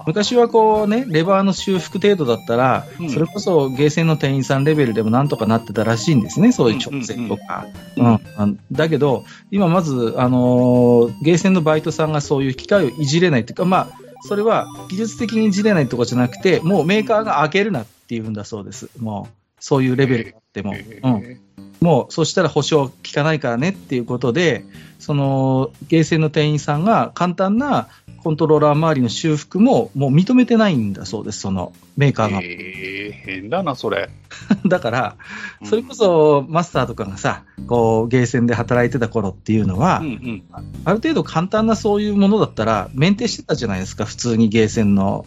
[0.07, 7.67] 昔はこうね、レバーの修復程度だったら、うんそれこそゲーセンの店員さんレベルでもなんとかなってたらしいんですね、そういう直線とか。
[7.97, 13.89] うんうんうんあだけど、今まず、あのーゲーセンのバイトさんがそういう機械をいじれないっていうか、まあ、
[14.23, 18.89] それは技術的にいじれないとかじゃなくて、もうメーカーが開けるなっていうんだそうです。
[18.99, 20.75] もう、そういうレベルっても。
[20.75, 21.15] へうん。
[21.17, 21.37] ー
[21.81, 24.65] もう、そしたら保証効かないからねっていうことで、
[24.99, 27.89] その、ゲーセンの店員さんが簡単な
[28.23, 32.41] コントローラー周りの修復ももう認めてないんだそうです、そのメーカーが。
[32.43, 34.11] えー変だな、それ。
[34.67, 35.17] だから、
[35.65, 40.43] それこそマスターとかがさ、こう、ゲーセンで働いてた頃っていうのは、うんうん。
[40.85, 45.25] ある程度簡単なそういうものだったら、メンテしてたじゃないですか、普通にゲーセンの、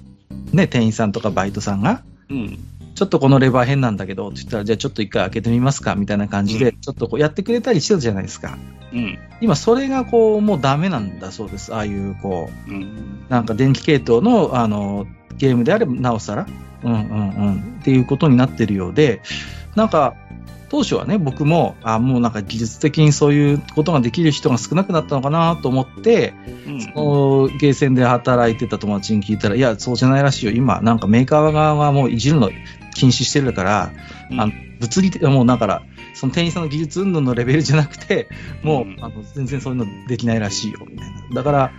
[0.51, 2.03] ね、店員さんとかバイトさんが。
[2.29, 2.59] うん。
[2.95, 8.57] ちょっとこのレバー変なんだけどって言ったら、じゃあちょっと一回開けてみますかみたいな感じで、うんちょっとこうやってくれたりしてたじゃないですか。
[8.91, 9.17] うん。
[9.41, 11.73] 今それがこう、もうダメなんだそうです。
[11.73, 13.25] ああいうこう、うん。
[13.29, 16.45] なんか電気系統のあのゲームであればなおさら、
[16.83, 17.01] うんうんう
[17.51, 19.21] ん、っていうことになってるようで、
[19.75, 20.15] なんか、
[20.73, 26.33] 当初はね、僕も、あもうなんか技術的にそういうことができる人が少なくなったのかなと思って、
[26.65, 30.51] うんそのゲーセンで働いてた友達に聞いたら、いや、そうじゃないらしいよ。
[30.51, 32.49] 今、なんかメーカー側がもういじるの
[32.93, 33.91] 禁止してるから、
[34.31, 34.41] うん。
[34.41, 38.27] あの物理的、もうだから、その店員さんの技術云々のレベルじゃなくて、
[38.63, 41.35] もう、うんあの全然そういうのできないらしいよ、みたいな。
[41.35, 41.71] だから、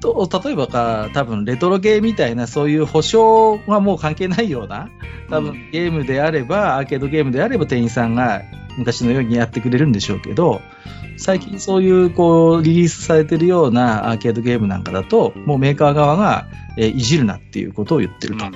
[0.00, 4.88] と例えばか、多分レトロゲーみたいな、そういう保証はもう関係ないような、
[5.30, 5.70] 多分うん。
[5.70, 8.42] ゲームであれば、アーケードゲームであれば店員さんが
[8.76, 10.60] 昔のようにやってくれるんでしょうけど、
[11.16, 18.46] 最近そういうこうリリースされてるようなアーケードゲームなんかだと、もうメーカー側が、えーいじるなっていうことを言ってると。
[18.46, 18.48] う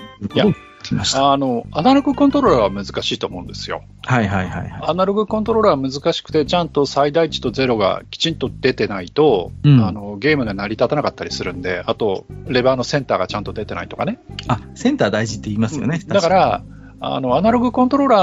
[0.50, 0.54] ん
[0.92, 1.32] きました。
[1.32, 3.82] あの、アナログコントローラーは難しいと思うんですよ。
[4.04, 4.80] はいはいはいはい。
[4.82, 14.20] アナログコントローラーは難しくて、ちゃんと最大値とゼロがきちんと出てないと、うんあのゲームが成り立たなかったりするんで、あと、レバーのセンターがちゃんと出てないとかね。
[14.46, 16.00] あ、センター大事って言いますよね。
[16.06, 16.62] だから、
[17.00, 18.18] あの、アナログコントローラ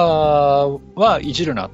[0.68, 1.72] ーはいじるなっ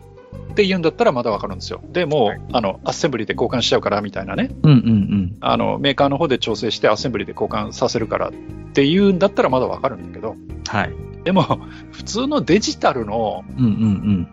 [0.56, 1.82] て言うんだったらまだわかるんですよ。
[1.91, 4.52] でも、はいあの、アッセンブリで交換しちゃうからみたいなね。
[4.63, 8.32] うんうんあの、メーカーの方で調整してアッセンブリで交換させるからっ
[8.74, 10.63] ていうんだったらまだわかるんだけど、うん。
[10.65, 10.93] はい。
[11.24, 11.43] でも、
[11.91, 14.28] 普通のデジタルのうんうん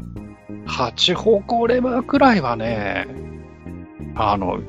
[0.67, 3.07] 8方向レバーくらいはね、
[4.15, 4.61] あの、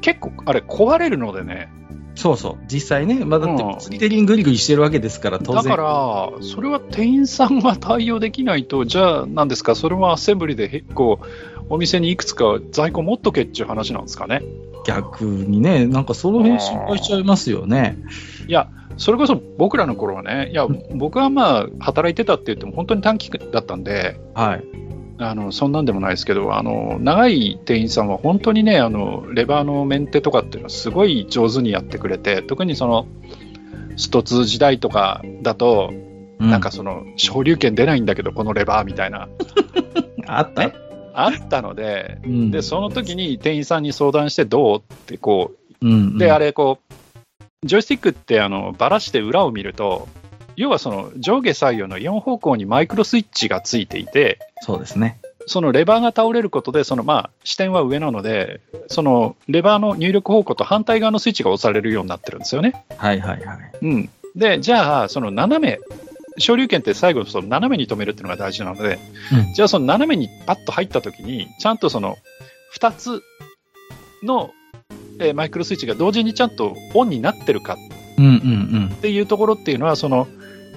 [0.00, 1.75] 結構、あれ壊れるのでね、うん。
[2.16, 2.56] そうそう。
[2.66, 5.62] 実際ね、まあ、だってうん物理的にグリグリしてるわけですから、当然。
[5.62, 11.20] だから、それは店員さんが対応できないと、じゃあ、なんですか、それもアッセンブリで結構、
[11.68, 14.42] お店にいくつか在庫持っとけっていう話なんですかね？
[14.86, 17.98] 逆にね、なんかその辺心配しちゃいますよね。
[18.46, 24.64] いや、それこそ僕らの頃はね、いや、僕はまあ、働いてたって言っても本当に短期だったんで、はい。
[25.18, 33.06] あの、そんなんでもないですけど、あの、長い店員さんは本当にね、あの、レバーのメンテとかっていうのはすごい上手にやってくれて、特にその、
[33.96, 35.90] スト2時代とかだと、
[36.38, 39.28] うなんか、その、昇竜拳出ないんだけど、このレバーみたいな、
[40.26, 40.74] あった、ね。
[41.14, 42.50] あったので、うん。
[42.50, 46.96] で、その時に店員さんに相談してどうってこうんうん、う、で、あれこう、
[47.66, 50.08] ジョイスティックってあの、ばらして裏を見ると、
[50.56, 55.18] 要はその上下左右の4方向にマイクロスイッチがついていて、そうですね。
[55.46, 62.84] そのレバーが倒れることで、そのまあ視点は上なので、そのレバーの入力方向と反対側のスイッチが押されるようになってるんですよね。
[62.96, 63.58] はいはいはい。
[63.80, 64.10] うん。
[64.34, 65.78] で、じゃあ、その斜め、
[66.38, 68.98] 昇竜拳って最後その斜めに止めるっていうのが大事なので、
[69.32, 72.18] うんじゃあその斜めにパッと入った時に、ちゃんとその
[72.78, 73.22] 2つ
[74.22, 74.50] の、
[75.18, 77.76] えーマイクロスイッチが同時にちゃんとオンになってるかっ
[79.00, 80.26] ていうところっていうのは、その、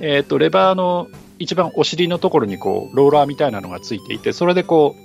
[0.02, 1.08] えっ、と、レバーの
[1.40, 4.96] 一番お尻のところにこう、ローラーみたいなのがついていて、それでこ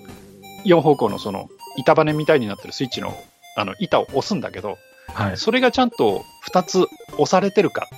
[0.65, 3.15] う、4方向のその、板バネみたいになってるスイッチの、
[3.57, 4.79] あの、板を押すんだけど、
[5.09, 5.15] うん。
[5.15, 5.37] はい。
[5.37, 7.89] それがちゃんと2つ押されてるか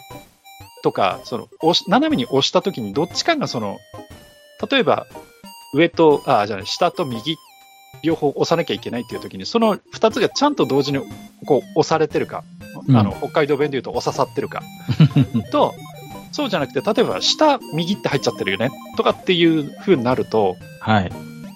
[0.83, 1.49] とか、その
[1.89, 3.79] 斜めに押したときにどっちかがその、
[4.71, 5.07] 例えば
[5.75, 7.37] 上と、あ、じゃない、下と右、
[8.03, 11.01] 両方押さなきゃいけないっていうときに、その2つがちゃんと同時に
[11.47, 12.45] こう押されてるか、
[12.89, 14.63] うんあの北海道弁で言うと押ささってるか、
[15.51, 15.75] と、
[16.37, 21.11] そうじゃなくて、例えば下右って入っちゃってるよねとかっていう風になると、はい。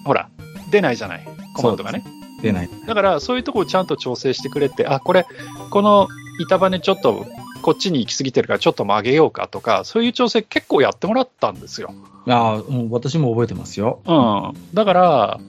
[0.05, 0.27] ほら、
[0.71, 2.03] 出ないじゃない、コマンドがね。
[2.41, 2.69] 出ない。
[2.87, 5.27] だから、そういうとこをちゃんと調整してくれて、あ、これ、
[5.69, 6.07] この
[6.39, 7.27] 板バネちょっと、
[7.61, 11.93] こっちに行き過ぎてるからちょっと曲げようかとか、そういう調整結構やってもらったんですよ。
[12.27, 13.99] ああ、もう私も覚えてますよ。
[14.07, 14.53] うん。
[14.73, 15.39] だから、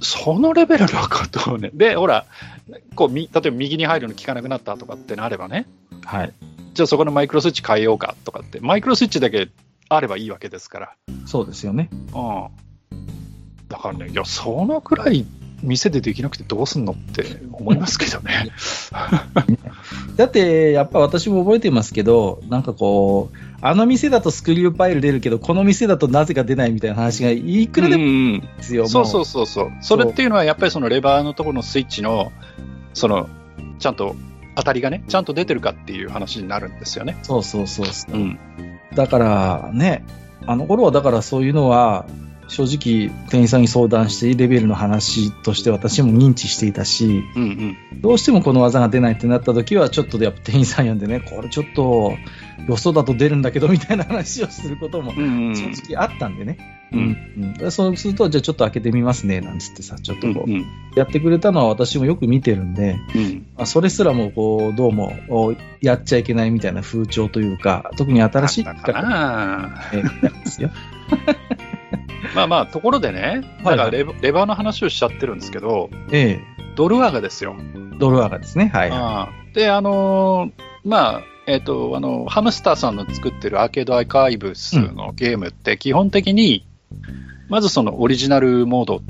[0.00, 2.26] そのレベルのことをね、で、ほら、
[2.96, 5.66] こう、み例えば右に入るの効かなくなったとかってなればね、
[6.04, 6.32] はい。
[6.74, 9.48] じゃあそこのマイクロスイッチ変えようかとかって、マイクロスイッチだけ
[9.88, 10.96] あればいいわけですから。
[11.24, 11.88] そうですよね。
[11.92, 12.48] うん。
[13.68, 15.24] だからね、いや、そのくらい
[15.62, 18.50] 店でできなくてどうすんのって思いますけどね。
[20.16, 28.88] だって、やっぱ私も覚えてますけど、なんかこう、あの店だとスクリューファイル出るけど、この店だとなぜか出ないみたいな話がいくらでもですよ。
[28.88, 29.70] そうそうもそうそう。
[29.80, 32.32] それっていうのはやっぱりそのレバーのところのスイッチの、
[32.92, 33.28] その、
[33.78, 34.16] ちゃんと
[34.56, 37.18] 当たりがね、ちゃんと出てるかっていう話になるんですよね。
[37.22, 38.16] そうそうそうそう。
[38.16, 38.38] ん。
[38.94, 40.04] だからね、
[40.46, 42.06] あの頃はだからそういうのは、
[42.48, 48.00] 正直店員さんに相談してレベルの話として私も認知していたし、うんうん。
[48.00, 52.12] どうしてもこの技が出ないってなった時は、ちょっとでやっぱ店員さん呼んでね、これちょっと、
[52.68, 55.56] よそだと出るんだけどみたいな話をすることもうんうん。
[55.56, 56.58] 正直あったんでね。
[56.92, 63.46] うんうんでそうすると、じゃあちょっと開けてみますね、なんつってさ、ちょっとこう、うんやってくれたのは私もよく見てるんで、うん。
[63.56, 70.70] まあ、それすらもこう、どうも、おやっちゃいけないみたいな風潮というか、特に新しいなんだかなえーなんですよ。
[72.34, 76.40] まあまあ、ところでね、からレバーの話をしちゃってるんですけど、え
[76.76, 77.56] ドルアガですよ。
[77.58, 78.70] えドルアガですね。
[78.72, 78.90] はい。
[78.90, 86.66] ああで、あのーまあ、えっ、と、あの、ハムスターさんの作ってるアーケードアーカイブスのゲームって基本的に、
[87.48, 89.00] まずそのオリジナルモードっ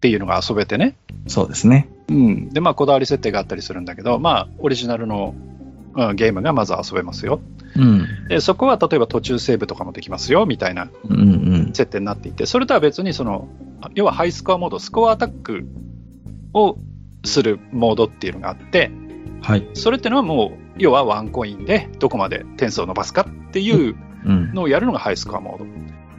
[0.00, 0.96] ていうのが遊べてね。
[1.26, 1.88] そうですね。
[2.08, 2.50] うん。
[2.50, 5.52] で、まあ、こだわり設定があったりするんだけど、まあ、オリジナルの、うん
[6.16, 7.40] ゲームがまず遊べますよ。
[7.76, 8.26] うん。
[8.28, 11.61] で、そこは例えば途中セーブとかもできますよ、みたいなうんうん。
[11.74, 13.48] 設定になっていて、それとは別にその、
[13.94, 15.66] 要はハイスコアモード、スコアアタック
[16.54, 16.76] を
[17.24, 18.90] するモードっていうのがあって、
[19.42, 19.68] はい。
[19.74, 24.54] それってのはもう、要はワンコインでどこまで点数を伸ばすかっていううん。
[24.54, 25.66] のをやるのがハイスコアモード。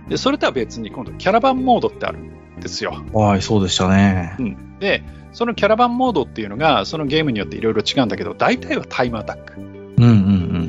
[0.10, 3.04] で、それとは別に今度キャラバンモードってあるんですよ。
[3.14, 4.36] はい、そうでしたね。
[4.40, 4.80] うん。
[4.80, 10.68] で、そのキャラバンモードっていうのが、そのゲームによっていろいろ違うんだけど、大体はタイムアタックうんうんうん。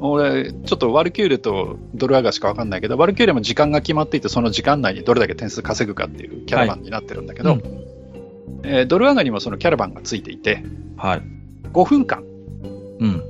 [0.00, 7.90] 俺、ちょっとワルキューレとドルアガしかわかんないけど、ワルキューレも時間が決まっていて、その時間内にどれだけ点数稼ぐかっていうキャラバンになってるんだけど、うん
[8.62, 10.64] えードルアガにもそのキャラバンがついていて、
[10.96, 11.22] はい。
[11.72, 12.22] 5分間
[12.98, 13.22] うん。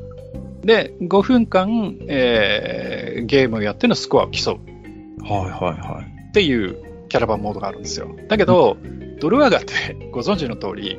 [0.63, 6.29] で、5分間、えーゲームをやってのスコアを競うはいはいはい。
[6.29, 8.09] っていうキャラバンモードがあるんですよ。
[8.29, 8.77] だけど、
[9.21, 10.99] ドルアガってご存知の通り、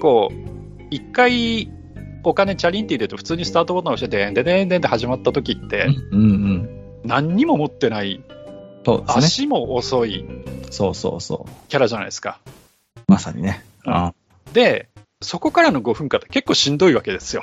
[0.00, 1.70] こう、一回
[2.24, 6.70] お金チャリンって入れると普通にスタートボタンを押して、でんでんでんでんって始まった時って、うんうん。
[7.04, 8.22] 何にも持ってない。
[9.06, 10.24] 足も遅い
[10.70, 11.68] そうそうそう。
[11.68, 12.40] キャラじゃないですか。
[13.06, 13.64] まさにね。
[13.86, 14.14] うんあ
[14.52, 14.88] で、
[15.22, 17.42] そこからの5分間って結構しんどいわけですよ。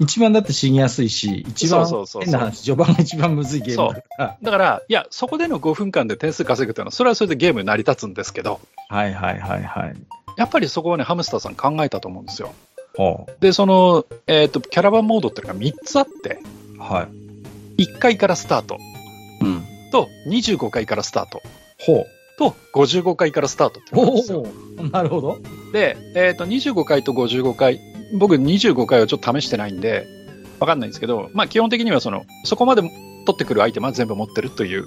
[0.00, 4.38] 一番だって死にやすいし、一番変な話、序盤が一番むずいゲームだから。
[4.42, 9.96] だから、いや、そこでの5分間で点数稼ぐというのは、それはそれでゲームに成り立つんですけど、はいはいはいはい。
[10.36, 12.54] やっぱりそこはね、ハムスターさん考えたと思うんですよ。
[13.00, 16.38] ほで、その、えっ、と、キャラバンモードっていうのが3つあって、
[16.76, 16.78] う。
[16.78, 17.08] は
[17.78, 17.84] い。
[17.84, 18.76] 1回からスタート
[19.40, 19.64] うん。
[19.90, 21.40] と25回からスタート
[21.78, 22.06] ほ
[22.38, 24.04] と55回からスタートっていうう。
[24.04, 24.46] のがあるんですよ。
[24.80, 25.38] おなるほど。
[25.72, 27.80] で、えっ、と、25回と55回、
[28.18, 30.06] 僕25回はちょっと試してないんで、
[30.58, 32.92] わかんないんですけど、まあ基本的にはその、そこまで取
[33.32, 34.84] ってくるアイテムは全部持ってるという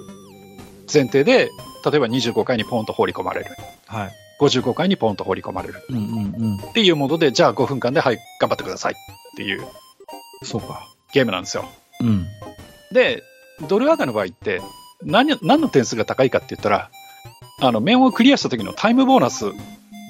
[0.92, 1.50] 前提で、
[1.84, 3.46] 例えば25回にポンと放り込まれる。
[3.86, 4.23] はい。
[4.40, 5.84] 55回にポンと放り込まれる。
[5.88, 6.56] うんうんうん。
[6.56, 8.96] っていうモードで、じゃあ5分間で、はい、頑張ってくださいっ
[9.36, 9.64] ていう
[10.44, 10.86] そうか。
[11.12, 11.64] ゲームなんですよ。
[12.00, 12.26] うん。
[12.92, 13.22] で、
[13.68, 14.60] ドルアガの場合って、
[15.02, 16.90] 何、何の点数が高いかって言ったら、
[17.60, 19.46] あの、面をクリアした時のタイムボーナス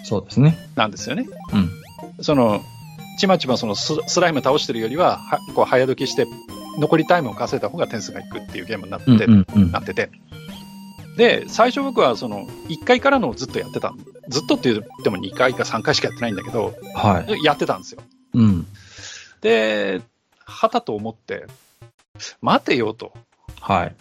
[0.04, 0.56] そうですね。
[0.76, 1.26] なんですよね。
[1.52, 2.24] うん。
[2.24, 2.62] その、
[3.18, 6.26] ちまちまそのススライム倒してるよりは、はこう早時して、
[6.78, 9.80] 残りタイムを稼いだ方が点数がいくっていうゲームになって、うんうんうんな。
[9.80, 10.10] ってて。
[11.16, 13.94] で、最初僕はその、1回からのをずっとやってた。
[14.29, 17.44] ずっとって言っても2回か3回しかやってないんだけど、はい。
[17.44, 18.03] やってたんですよ。
[18.35, 18.66] うん。
[19.40, 20.03] で、
[20.44, 21.46] はたと思って、
[22.40, 23.12] 待てよと。
[23.61, 23.94] はい。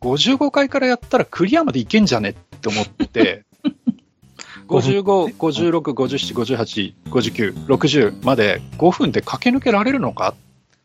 [0.00, 3.44] 55回からやったらクリアまでいけんじゃねって思って、
[4.68, 10.34] 55、56、57、58、59、60まで5分で駆け抜けられるのか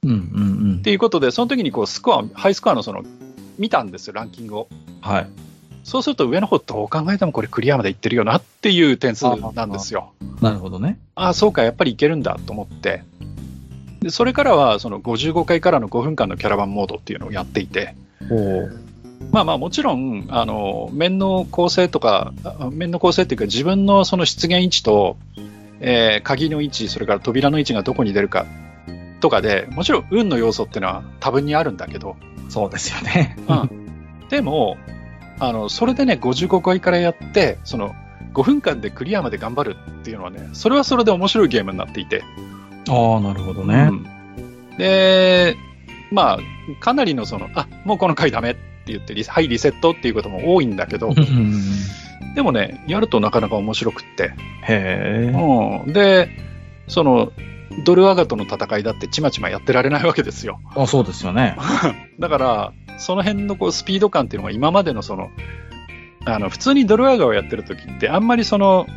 [0.03, 0.81] うんうんうんっ。
[0.81, 3.03] ていうことで、その時にこうスコア、ハイスコアのその、
[3.57, 4.67] 見たんですよ、ランキングを。
[5.01, 5.27] はい。
[5.83, 10.13] そうすると上の方どう考えてもこれクリアまでいってるよなっていう点数なんですよ。
[10.41, 10.97] なるほどね。
[11.15, 13.03] ああ、そうか、やっぱりいけるんだと思って。
[14.01, 17.95] で、それからはその55回からの5分間のキャラバンモードっていうのをやっていて、
[18.29, 18.79] おう。
[19.31, 25.17] まあまあもちろん、あの、面の構成とか、あ面の構成っていうか自分のその出現位置と、
[25.79, 28.45] えー鍵の位置、それから扉の位置がどこに出るか
[29.19, 32.15] とかで、もちろん運の要素っていうのは多分にあるんだけど、
[32.49, 33.37] そうですよね。
[33.47, 34.77] うん、でも、
[35.39, 37.95] あの、それでね、55回からやって、その、
[38.33, 42.23] 5分間でクリアまで頑張るっていうのはね、それはそれで面白いゲームになっていて。
[42.89, 43.89] ああ、なるほどね。
[43.91, 44.13] うん
[44.77, 45.55] で、
[46.11, 46.39] まあ、
[46.79, 51.61] かなりのその、あ、もうこの回ダメって言ってリ、はい、リセットっていうことも多いんだけど、うん
[52.35, 54.33] でもね、やるとなかなか面白くって。
[54.63, 55.33] へえ。
[55.35, 56.29] うん、で、
[56.87, 57.31] その、
[57.83, 60.59] ドルアガとの戦いだってちまちまやってられないわけですよ。
[60.75, 61.57] あそうですよね。
[62.19, 65.29] だから、その辺のこうスピード感っていうのが今までのその、
[66.25, 68.87] あの、普通にドルアガをやってる時ってあんまりその、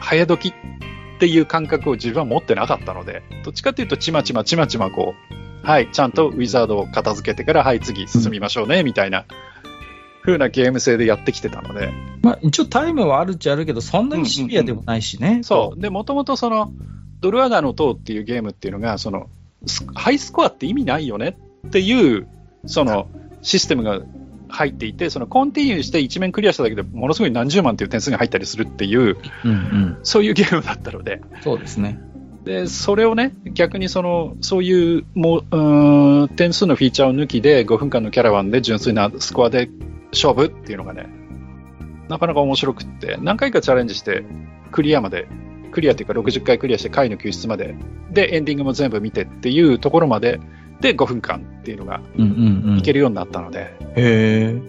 [0.00, 5.14] 早時っていう感覚を自分は持ってなかったので、どっちかっていうとちまちまちまちまこ
[5.64, 9.24] う、はい、ちゃんとウィザードを片付けてから、はい、次進みましょうね、みたいな、
[10.22, 15.40] 風なゲーム性でやってきてたので、まあ、一応タイムはあるっちゃあるけど、そんなにシビアでもないしね。
[15.42, 15.80] そう。
[15.80, 16.72] で、もともとその、
[17.20, 19.28] ドルアガの塔っていうゲームっていうのが、その、
[19.66, 22.28] スハイスコアって意味ないよねっていう、
[22.66, 23.08] その、
[23.42, 24.00] システムが
[24.48, 29.98] 入っていて、その、コンティニューして一面クリアしただけでものすごい何十万っていう点数が入ったりするっていう、うんうん。
[30.02, 32.00] そういうゲームだったので、そうですね。
[32.44, 39.68] で、それをね、逆にその、そういう、もう、うーん点数のフィーチャーを抜きで、5分間のキャラバンで純粋なスコアで
[40.12, 41.08] 勝負っていうのがね、
[42.08, 44.24] なかなか面白くって、何回かチャレンジして、
[44.70, 45.26] クリアまで、
[45.76, 47.74] クリアっていうか60回クリアして回の救出まで、
[48.10, 50.40] で、エンディングも全部見てっていうところまで、
[50.80, 52.78] で、5分間っていうのがうんうんうん。
[52.78, 54.60] いけるようになったので、へえ。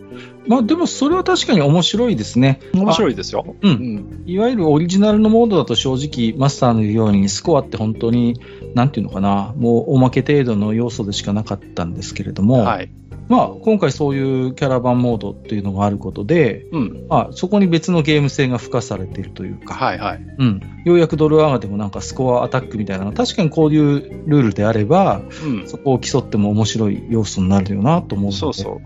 [0.48, 2.60] まあでもそれは確かに面白いですね。
[2.74, 3.56] 面白いですよ。
[3.62, 3.70] う。
[3.70, 4.24] うんん。
[4.26, 8.38] いわゆるオリジナルのモードだと正直マスターの言うようにスコアって本当に、
[8.76, 12.90] なんていうのかな、もうおまけ程度の要素でしかなかったんですけれども、はい。
[13.30, 17.08] まあ今回そういうキャラバンモードっていうのがあることで、うん。
[17.10, 20.26] まあそこに別のゲーム性が付加されているというか、はいはい。
[20.38, 20.62] うん。
[20.86, 25.68] ようやくドルアガでもなんかスコアアタックみたいなの確かにこういうルールであれば、うん。
[25.68, 28.38] そこを競っても面白い要素になるよなと思うので。
[28.38, 28.82] そうそ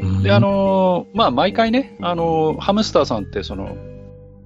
[0.00, 0.06] う。
[0.06, 0.22] うん。
[0.22, 3.76] で、あのーまあ、毎回ね、あのーハムスターさんって、その、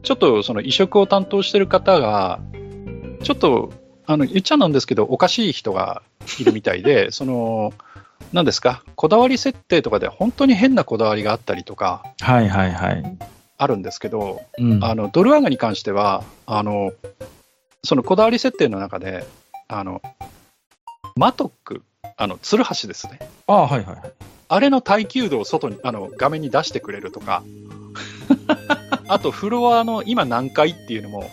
[0.03, 2.41] ちょっとその移植を担当してる方が、
[3.23, 3.73] ちょっと、
[4.07, 6.03] あの、言っちゃなんですけど、おかしい人が
[6.39, 7.73] いるみたいで、 その、
[8.33, 13.19] 何ですか、こだわり設定とかで本当に変なこだわりがあったりとか、はいはいはい。
[13.59, 14.85] あるんですけど、うん。
[14.85, 16.93] あの、ドルアガに関しては、あの、
[17.85, 19.25] そのこだわり設定の中で、
[19.69, 20.03] あの、
[21.17, 21.83] マトック、
[22.17, 23.19] あの、ツルハシですね。
[23.47, 24.13] ああ、はいはいはい。
[24.49, 27.43] あれの耐久度を外に、あの、画面に出してくれるとか、
[29.09, 31.31] あと、フロアの今何回っていうのも、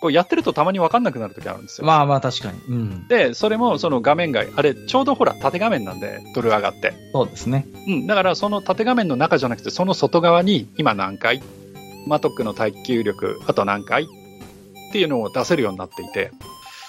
[0.00, 1.86] こうやってるとたまに分かんなくなるときあるんですよ。
[1.86, 2.58] まあまあ確かに。
[2.68, 3.08] うん。
[3.08, 6.92] で、それもその画面外、あれ、ちょうどほら、縦画面なんで、ドル上がって。
[7.12, 7.66] そうですね。
[7.88, 11.42] うん、だからその縦画面の中じゃなくて、その外側に今何回、
[12.06, 14.06] マトックの耐久力、あと何回っ
[14.92, 16.30] ていうのを出せるようになっていて、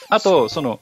[0.09, 0.79] あと、その、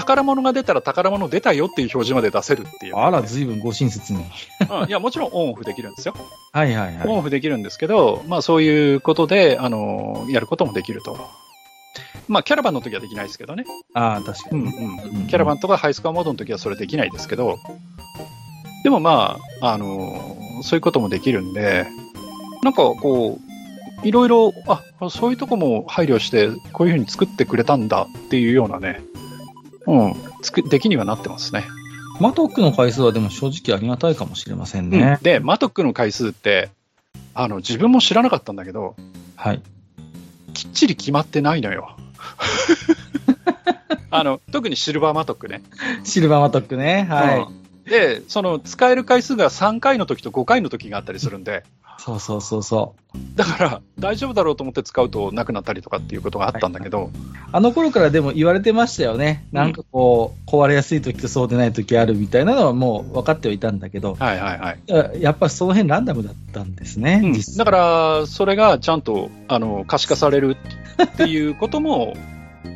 [0.00, 4.24] 宝物が出たら宝物出たよっていう表示まで出せるっていう、あら、随分ご親切に。
[4.70, 6.14] うんいや、もちろんオンオフできるんですよ。
[6.52, 7.06] はいはいはい。
[7.06, 11.18] オンオフできるんですけど、まあそういうことで、あの、やることもできると。
[12.28, 13.64] まあキャラバンの時はできないですけどね。
[13.94, 14.62] ああ、確かに。
[14.62, 17.58] うんキャラバンとかハイスコアモードの時はそれできないですけど、
[18.84, 21.86] でもまあ、あの、そういうこともできるんで、
[22.62, 23.38] なんかこ
[24.04, 29.02] う、いろいろ、あ、そういうとこも配慮して、こういうふうに作ってくれたんだっていうようなね、
[29.86, 31.64] うん、つく、出来にはなってますね。
[32.20, 35.16] マトックの回数はでも正直ありがたいかもしれませんね。
[35.18, 36.70] うんで、マトックの回数って、
[37.34, 38.94] あの、自分も知らなかったんだけど、
[39.36, 39.62] はい。
[40.70, 41.96] きっちり決まってないのよ。
[44.10, 45.62] あの、特にシルバーマトックね。
[46.04, 47.06] シルバーマトックね。
[47.10, 47.40] はい。
[47.40, 51.64] うんで、その使える回数が3回の時と5回の時があったりするんで、
[52.02, 53.18] そうそうそうそう。
[53.36, 57.10] だから大丈夫だろうと思って使うとなくなったりとかっていうことがあったんだけど、
[57.52, 59.46] あの頃からでも言われてましたよね。
[59.52, 64.80] なんかこう、壊れやすい時とそうでない時あるみたいなのはもう分かってはいたんだけど、はいはいはい。
[64.86, 67.20] ややっぱその辺ランダムだったんですね。
[67.22, 70.56] うんだから、それがちゃんとあの可視化される
[71.02, 72.14] っていうことも、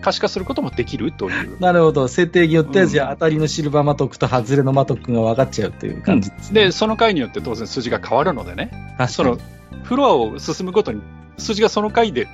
[0.01, 1.61] 可視化することもできるという。
[1.61, 2.09] なるほど。
[2.09, 6.65] 設定によっては、うんじゃあ当たりのシルバーマトックと外れのマトックが分かっちゃうという感じですね。
[6.65, 8.71] で、その回によって当然数字が変わるのでね、
[9.09, 9.39] その。
[9.83, 11.03] フロアを進むごとに
[11.37, 12.29] 数字がその回で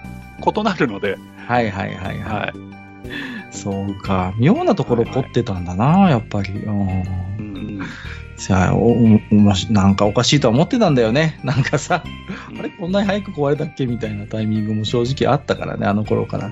[0.47, 2.23] 異なるので、はいはいはいはい。
[2.23, 2.71] はい
[3.51, 4.33] そうか。
[4.39, 6.51] 妙なところ凝ってたんだな、やっぱり。
[6.53, 7.81] うん
[8.41, 11.39] うんじゃあおおおもしなんかおかしいとは思ってたんだよね。
[11.45, 12.03] なんかさ、
[12.59, 13.87] あれこんなに早く壊れたっけ？
[13.87, 16.49] みたいなタイミングも正直あったからね、あの頃から。
[16.49, 16.51] へ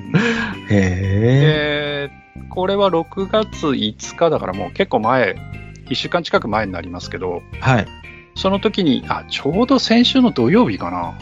[0.71, 0.71] え。
[0.71, 5.35] えーこれは6月5日だからもう結構前、
[5.91, 7.87] 1週間近く前になりますけど、はい。
[8.37, 11.15] その時に、あ、ちょうど先週の土曜日かな。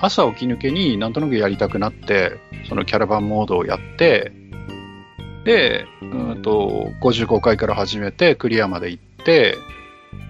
[0.00, 2.32] 朝起き抜けになんとなくやりたくなって、
[2.68, 4.32] そのキャラバンモードをやって、
[5.44, 9.56] で、うんと、55回から始めて、クリアまで行って、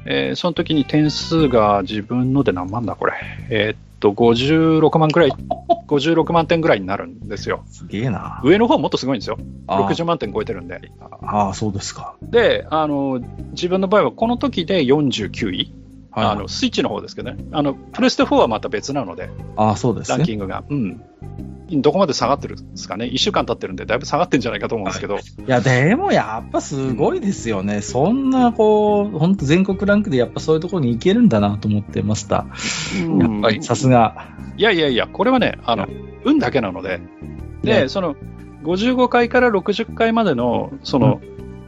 [0.07, 3.12] えーその時に点数が自分ので何万だこれ。
[3.51, 5.30] えーっと、56万くらい、
[5.89, 7.62] 56万点ぐらいになるんですよ。
[7.66, 8.41] すげえな。
[8.45, 9.39] 上の方はもっとすごいんですよ。
[9.66, 10.93] あー60万点超えてるんで。
[11.22, 12.14] ああ、そうですか。
[12.22, 13.20] で、あの、
[13.53, 15.72] 自分の場合はこの時で49位。
[16.15, 16.27] はい。
[16.27, 17.45] あの、スイッチの方ですけどね。
[17.53, 20.19] あの、プレステ4はまた別なので、ああ、そうですね。
[20.19, 20.65] ランキングが。
[20.69, 21.03] うん。
[21.71, 23.07] どこまで下がってるんですかね。
[23.07, 25.17] 1週間経ってるんで、だいぶ下がってるんじゃないかと思うんですけど。
[25.17, 27.81] いや、でもやっぱすごいですよね。
[27.81, 32.47] そんな、こう、本当全国ランクでやっぱそういうところに行けるんだなと思ってました。
[33.19, 34.29] やっぱりさすが。
[34.57, 35.89] いやいやいや、これはね、あのい、
[36.25, 37.01] 運だけなので、
[37.62, 38.15] で、ねその、
[38.62, 41.21] 55回から60回までの、その、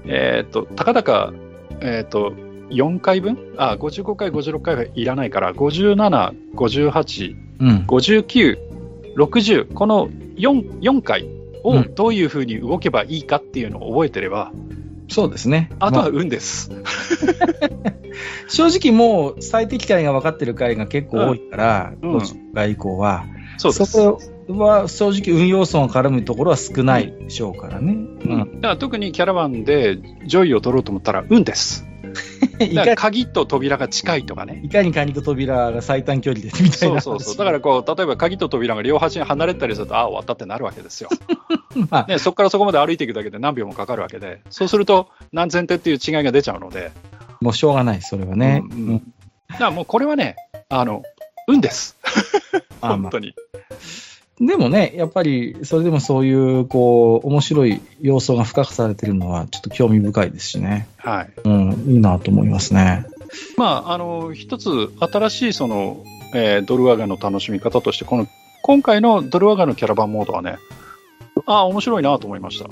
[0.05, 1.33] えっ、と、たかだか、
[1.81, 2.33] えっ、と、
[2.71, 3.55] 4回分？
[3.57, 7.85] あ、55回、56回はいらないから、57、58、うん。
[7.87, 8.59] 59、
[9.17, 11.29] 60、この 4, 4回
[11.63, 14.53] をうんどういうふうに動けばいいかっていうのを覚えてれば、
[15.09, 15.71] そうですね。
[15.79, 16.71] あとはま運です。
[18.49, 23.25] 正直もう最適解が分かってる回が結構多いから、うんうん50回以降は。
[23.59, 23.99] そうです。
[23.99, 27.93] こは正直運要素が絡むところは少ないでしょうからね。
[27.93, 31.86] うんだから特にキャラバンで上位を取ろうと思ったら運です。
[32.61, 34.61] いだか鍵と扉が近いとかね。
[34.65, 37.01] いかにカニと扉が最短距離でみたいな。
[37.01, 37.37] そうそうそう。
[37.37, 41.11] だからこう、例えば鍵と扉が両端に離れたりすると、ああ、終わったってなるわけですよ。
[41.91, 46.93] まあ、ね、そこからそこまで歩いていくだけで何秒もかかるわけで、そうすると何千手っていう違いが出ちゃうので、
[47.41, 48.63] もうしょうがない、それはね。
[48.71, 49.13] うんうん
[49.49, 50.37] だからもうこれはね、
[50.69, 51.03] あの、
[51.47, 51.97] 運です。
[52.81, 53.35] あま 本当に。
[53.46, 53.46] あ、
[54.41, 60.89] でもね、やっぱり、それでもそういう、こう、面白い要素が付加されてるのは、ちょっと興味深いですしね。
[60.99, 61.31] はい。
[61.45, 63.07] うん、いいなと思いますね。
[63.57, 68.27] まあ、あの、一つ新しいその、えードルワガの楽しみ方として、この、
[68.63, 70.57] 今回のドルワガのキャラバンモードはね、
[71.47, 72.67] ああ、面白いなと思いました。
[72.67, 72.69] い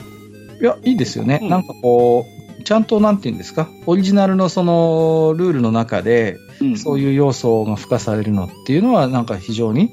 [0.65, 1.41] や、いいですよね。
[1.43, 2.27] うんなんかこ
[2.61, 6.39] う、ちゃんとなんていうんですか、オリジナルのそのルールの中で、
[6.77, 9.91] そうういう要素が付加されるのっていうのは、なんか非常に、ん。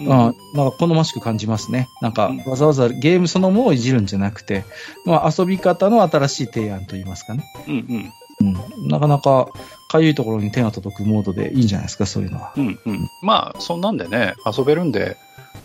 [0.00, 1.88] うん、なんか好ましく感じますね。
[2.00, 4.64] なんかうんわざわざゲームそのものをいじるんじゃなくて、
[5.04, 7.44] まあ、遊び方の新しい提案といいますかね。
[7.68, 8.12] うんうん。
[8.40, 9.48] うん、なかなか
[9.90, 12.52] かゆいところに手が届くモードでいいんじゃないですか、そういうのは。
[12.56, 13.08] うんうん。
[13.22, 15.16] まあ、そんなんでね、遊べるんで、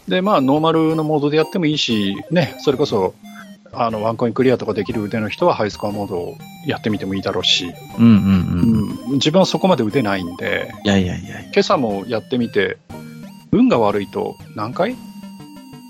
[0.08, 3.14] で、まあ、ノーマルのモードでやってもいいし、ね、それこそ、
[3.72, 9.10] あの、ワンコインクリアとかできる腕の人はハイスコアモードをやってみてもいいだろうし、うんうんうん。
[9.10, 11.42] うん、自分はそこまで腕ないんで、いやいやいや。
[11.42, 12.78] 今朝もやってみて、
[13.56, 14.98] 運が悪いと何回？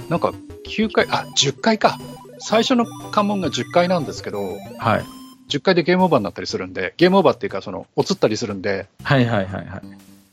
[0.10, 0.34] なんか
[0.66, 2.00] 9回、あ、10回か。
[2.38, 5.04] 最初の関門が10回なんですけど、はい。
[5.50, 9.82] 10回でゲームオーバーになったりするんで、ゲームオーバーっていうか、その、落つったりするんで、はいはいはいはい。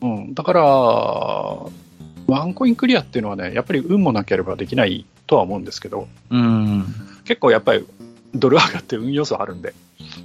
[0.02, 6.84] うん、だから、ワンコインクリアっていうのはね、やっぱり運もなければできないとは思うんですけど、うん。
[7.24, 7.86] 結構やっぱり
[8.34, 9.74] ドル上がって運要素あるんで。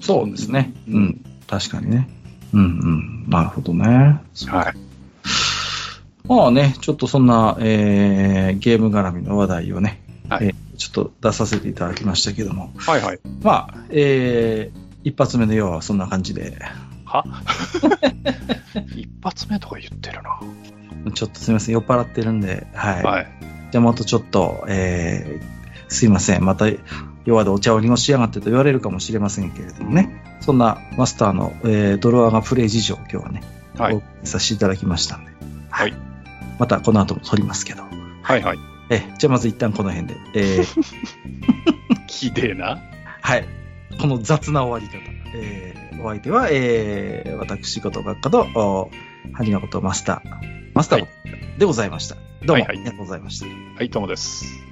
[0.01, 0.73] そうですね。
[0.87, 1.25] ううんん。
[1.47, 2.09] 確かにね。
[2.53, 3.29] うんうん。
[3.29, 3.85] なるほどね。
[4.47, 4.86] はい。
[6.27, 13.19] まあね、ちょっとそんな、えー、ゲーム絡みの話題をね、はいえーちょっと出させていただきましたけども、はいはい。
[13.41, 16.59] まあ、えー、一発目の要はそんな感じで、
[17.03, 17.23] は？
[18.95, 20.39] 一発目とか言ってるな。
[21.13, 23.03] ちょっとすみません、酔っ払ってるんで、はい。
[23.03, 23.27] はい。
[23.71, 26.65] じゃあまたちょっと、えー、すいません、また
[27.25, 33.41] 弱でお茶を濁しやがってと言われるかもしれませんけれどもね、そんなマスターの、えー、ドロワガプレイ事情を今日はね、
[33.77, 35.31] はいおさせていただきましたんで、
[35.69, 35.93] はい。
[36.59, 37.83] またこの後も撮りますけど、
[38.21, 38.57] はいはい。
[38.89, 40.83] えーじゃあまず一旦この辺で、えー
[42.07, 42.79] ひでえな。
[43.21, 43.45] はい。
[43.99, 45.03] この雑な終わり方。
[45.35, 48.91] えー、お相手は、えー、私事学科と、お
[49.33, 51.07] ハニガことマスター、マスター
[51.57, 52.15] でございました。
[52.15, 53.45] どうも、はいはいありがとうございました。
[53.45, 54.66] はい、ともです。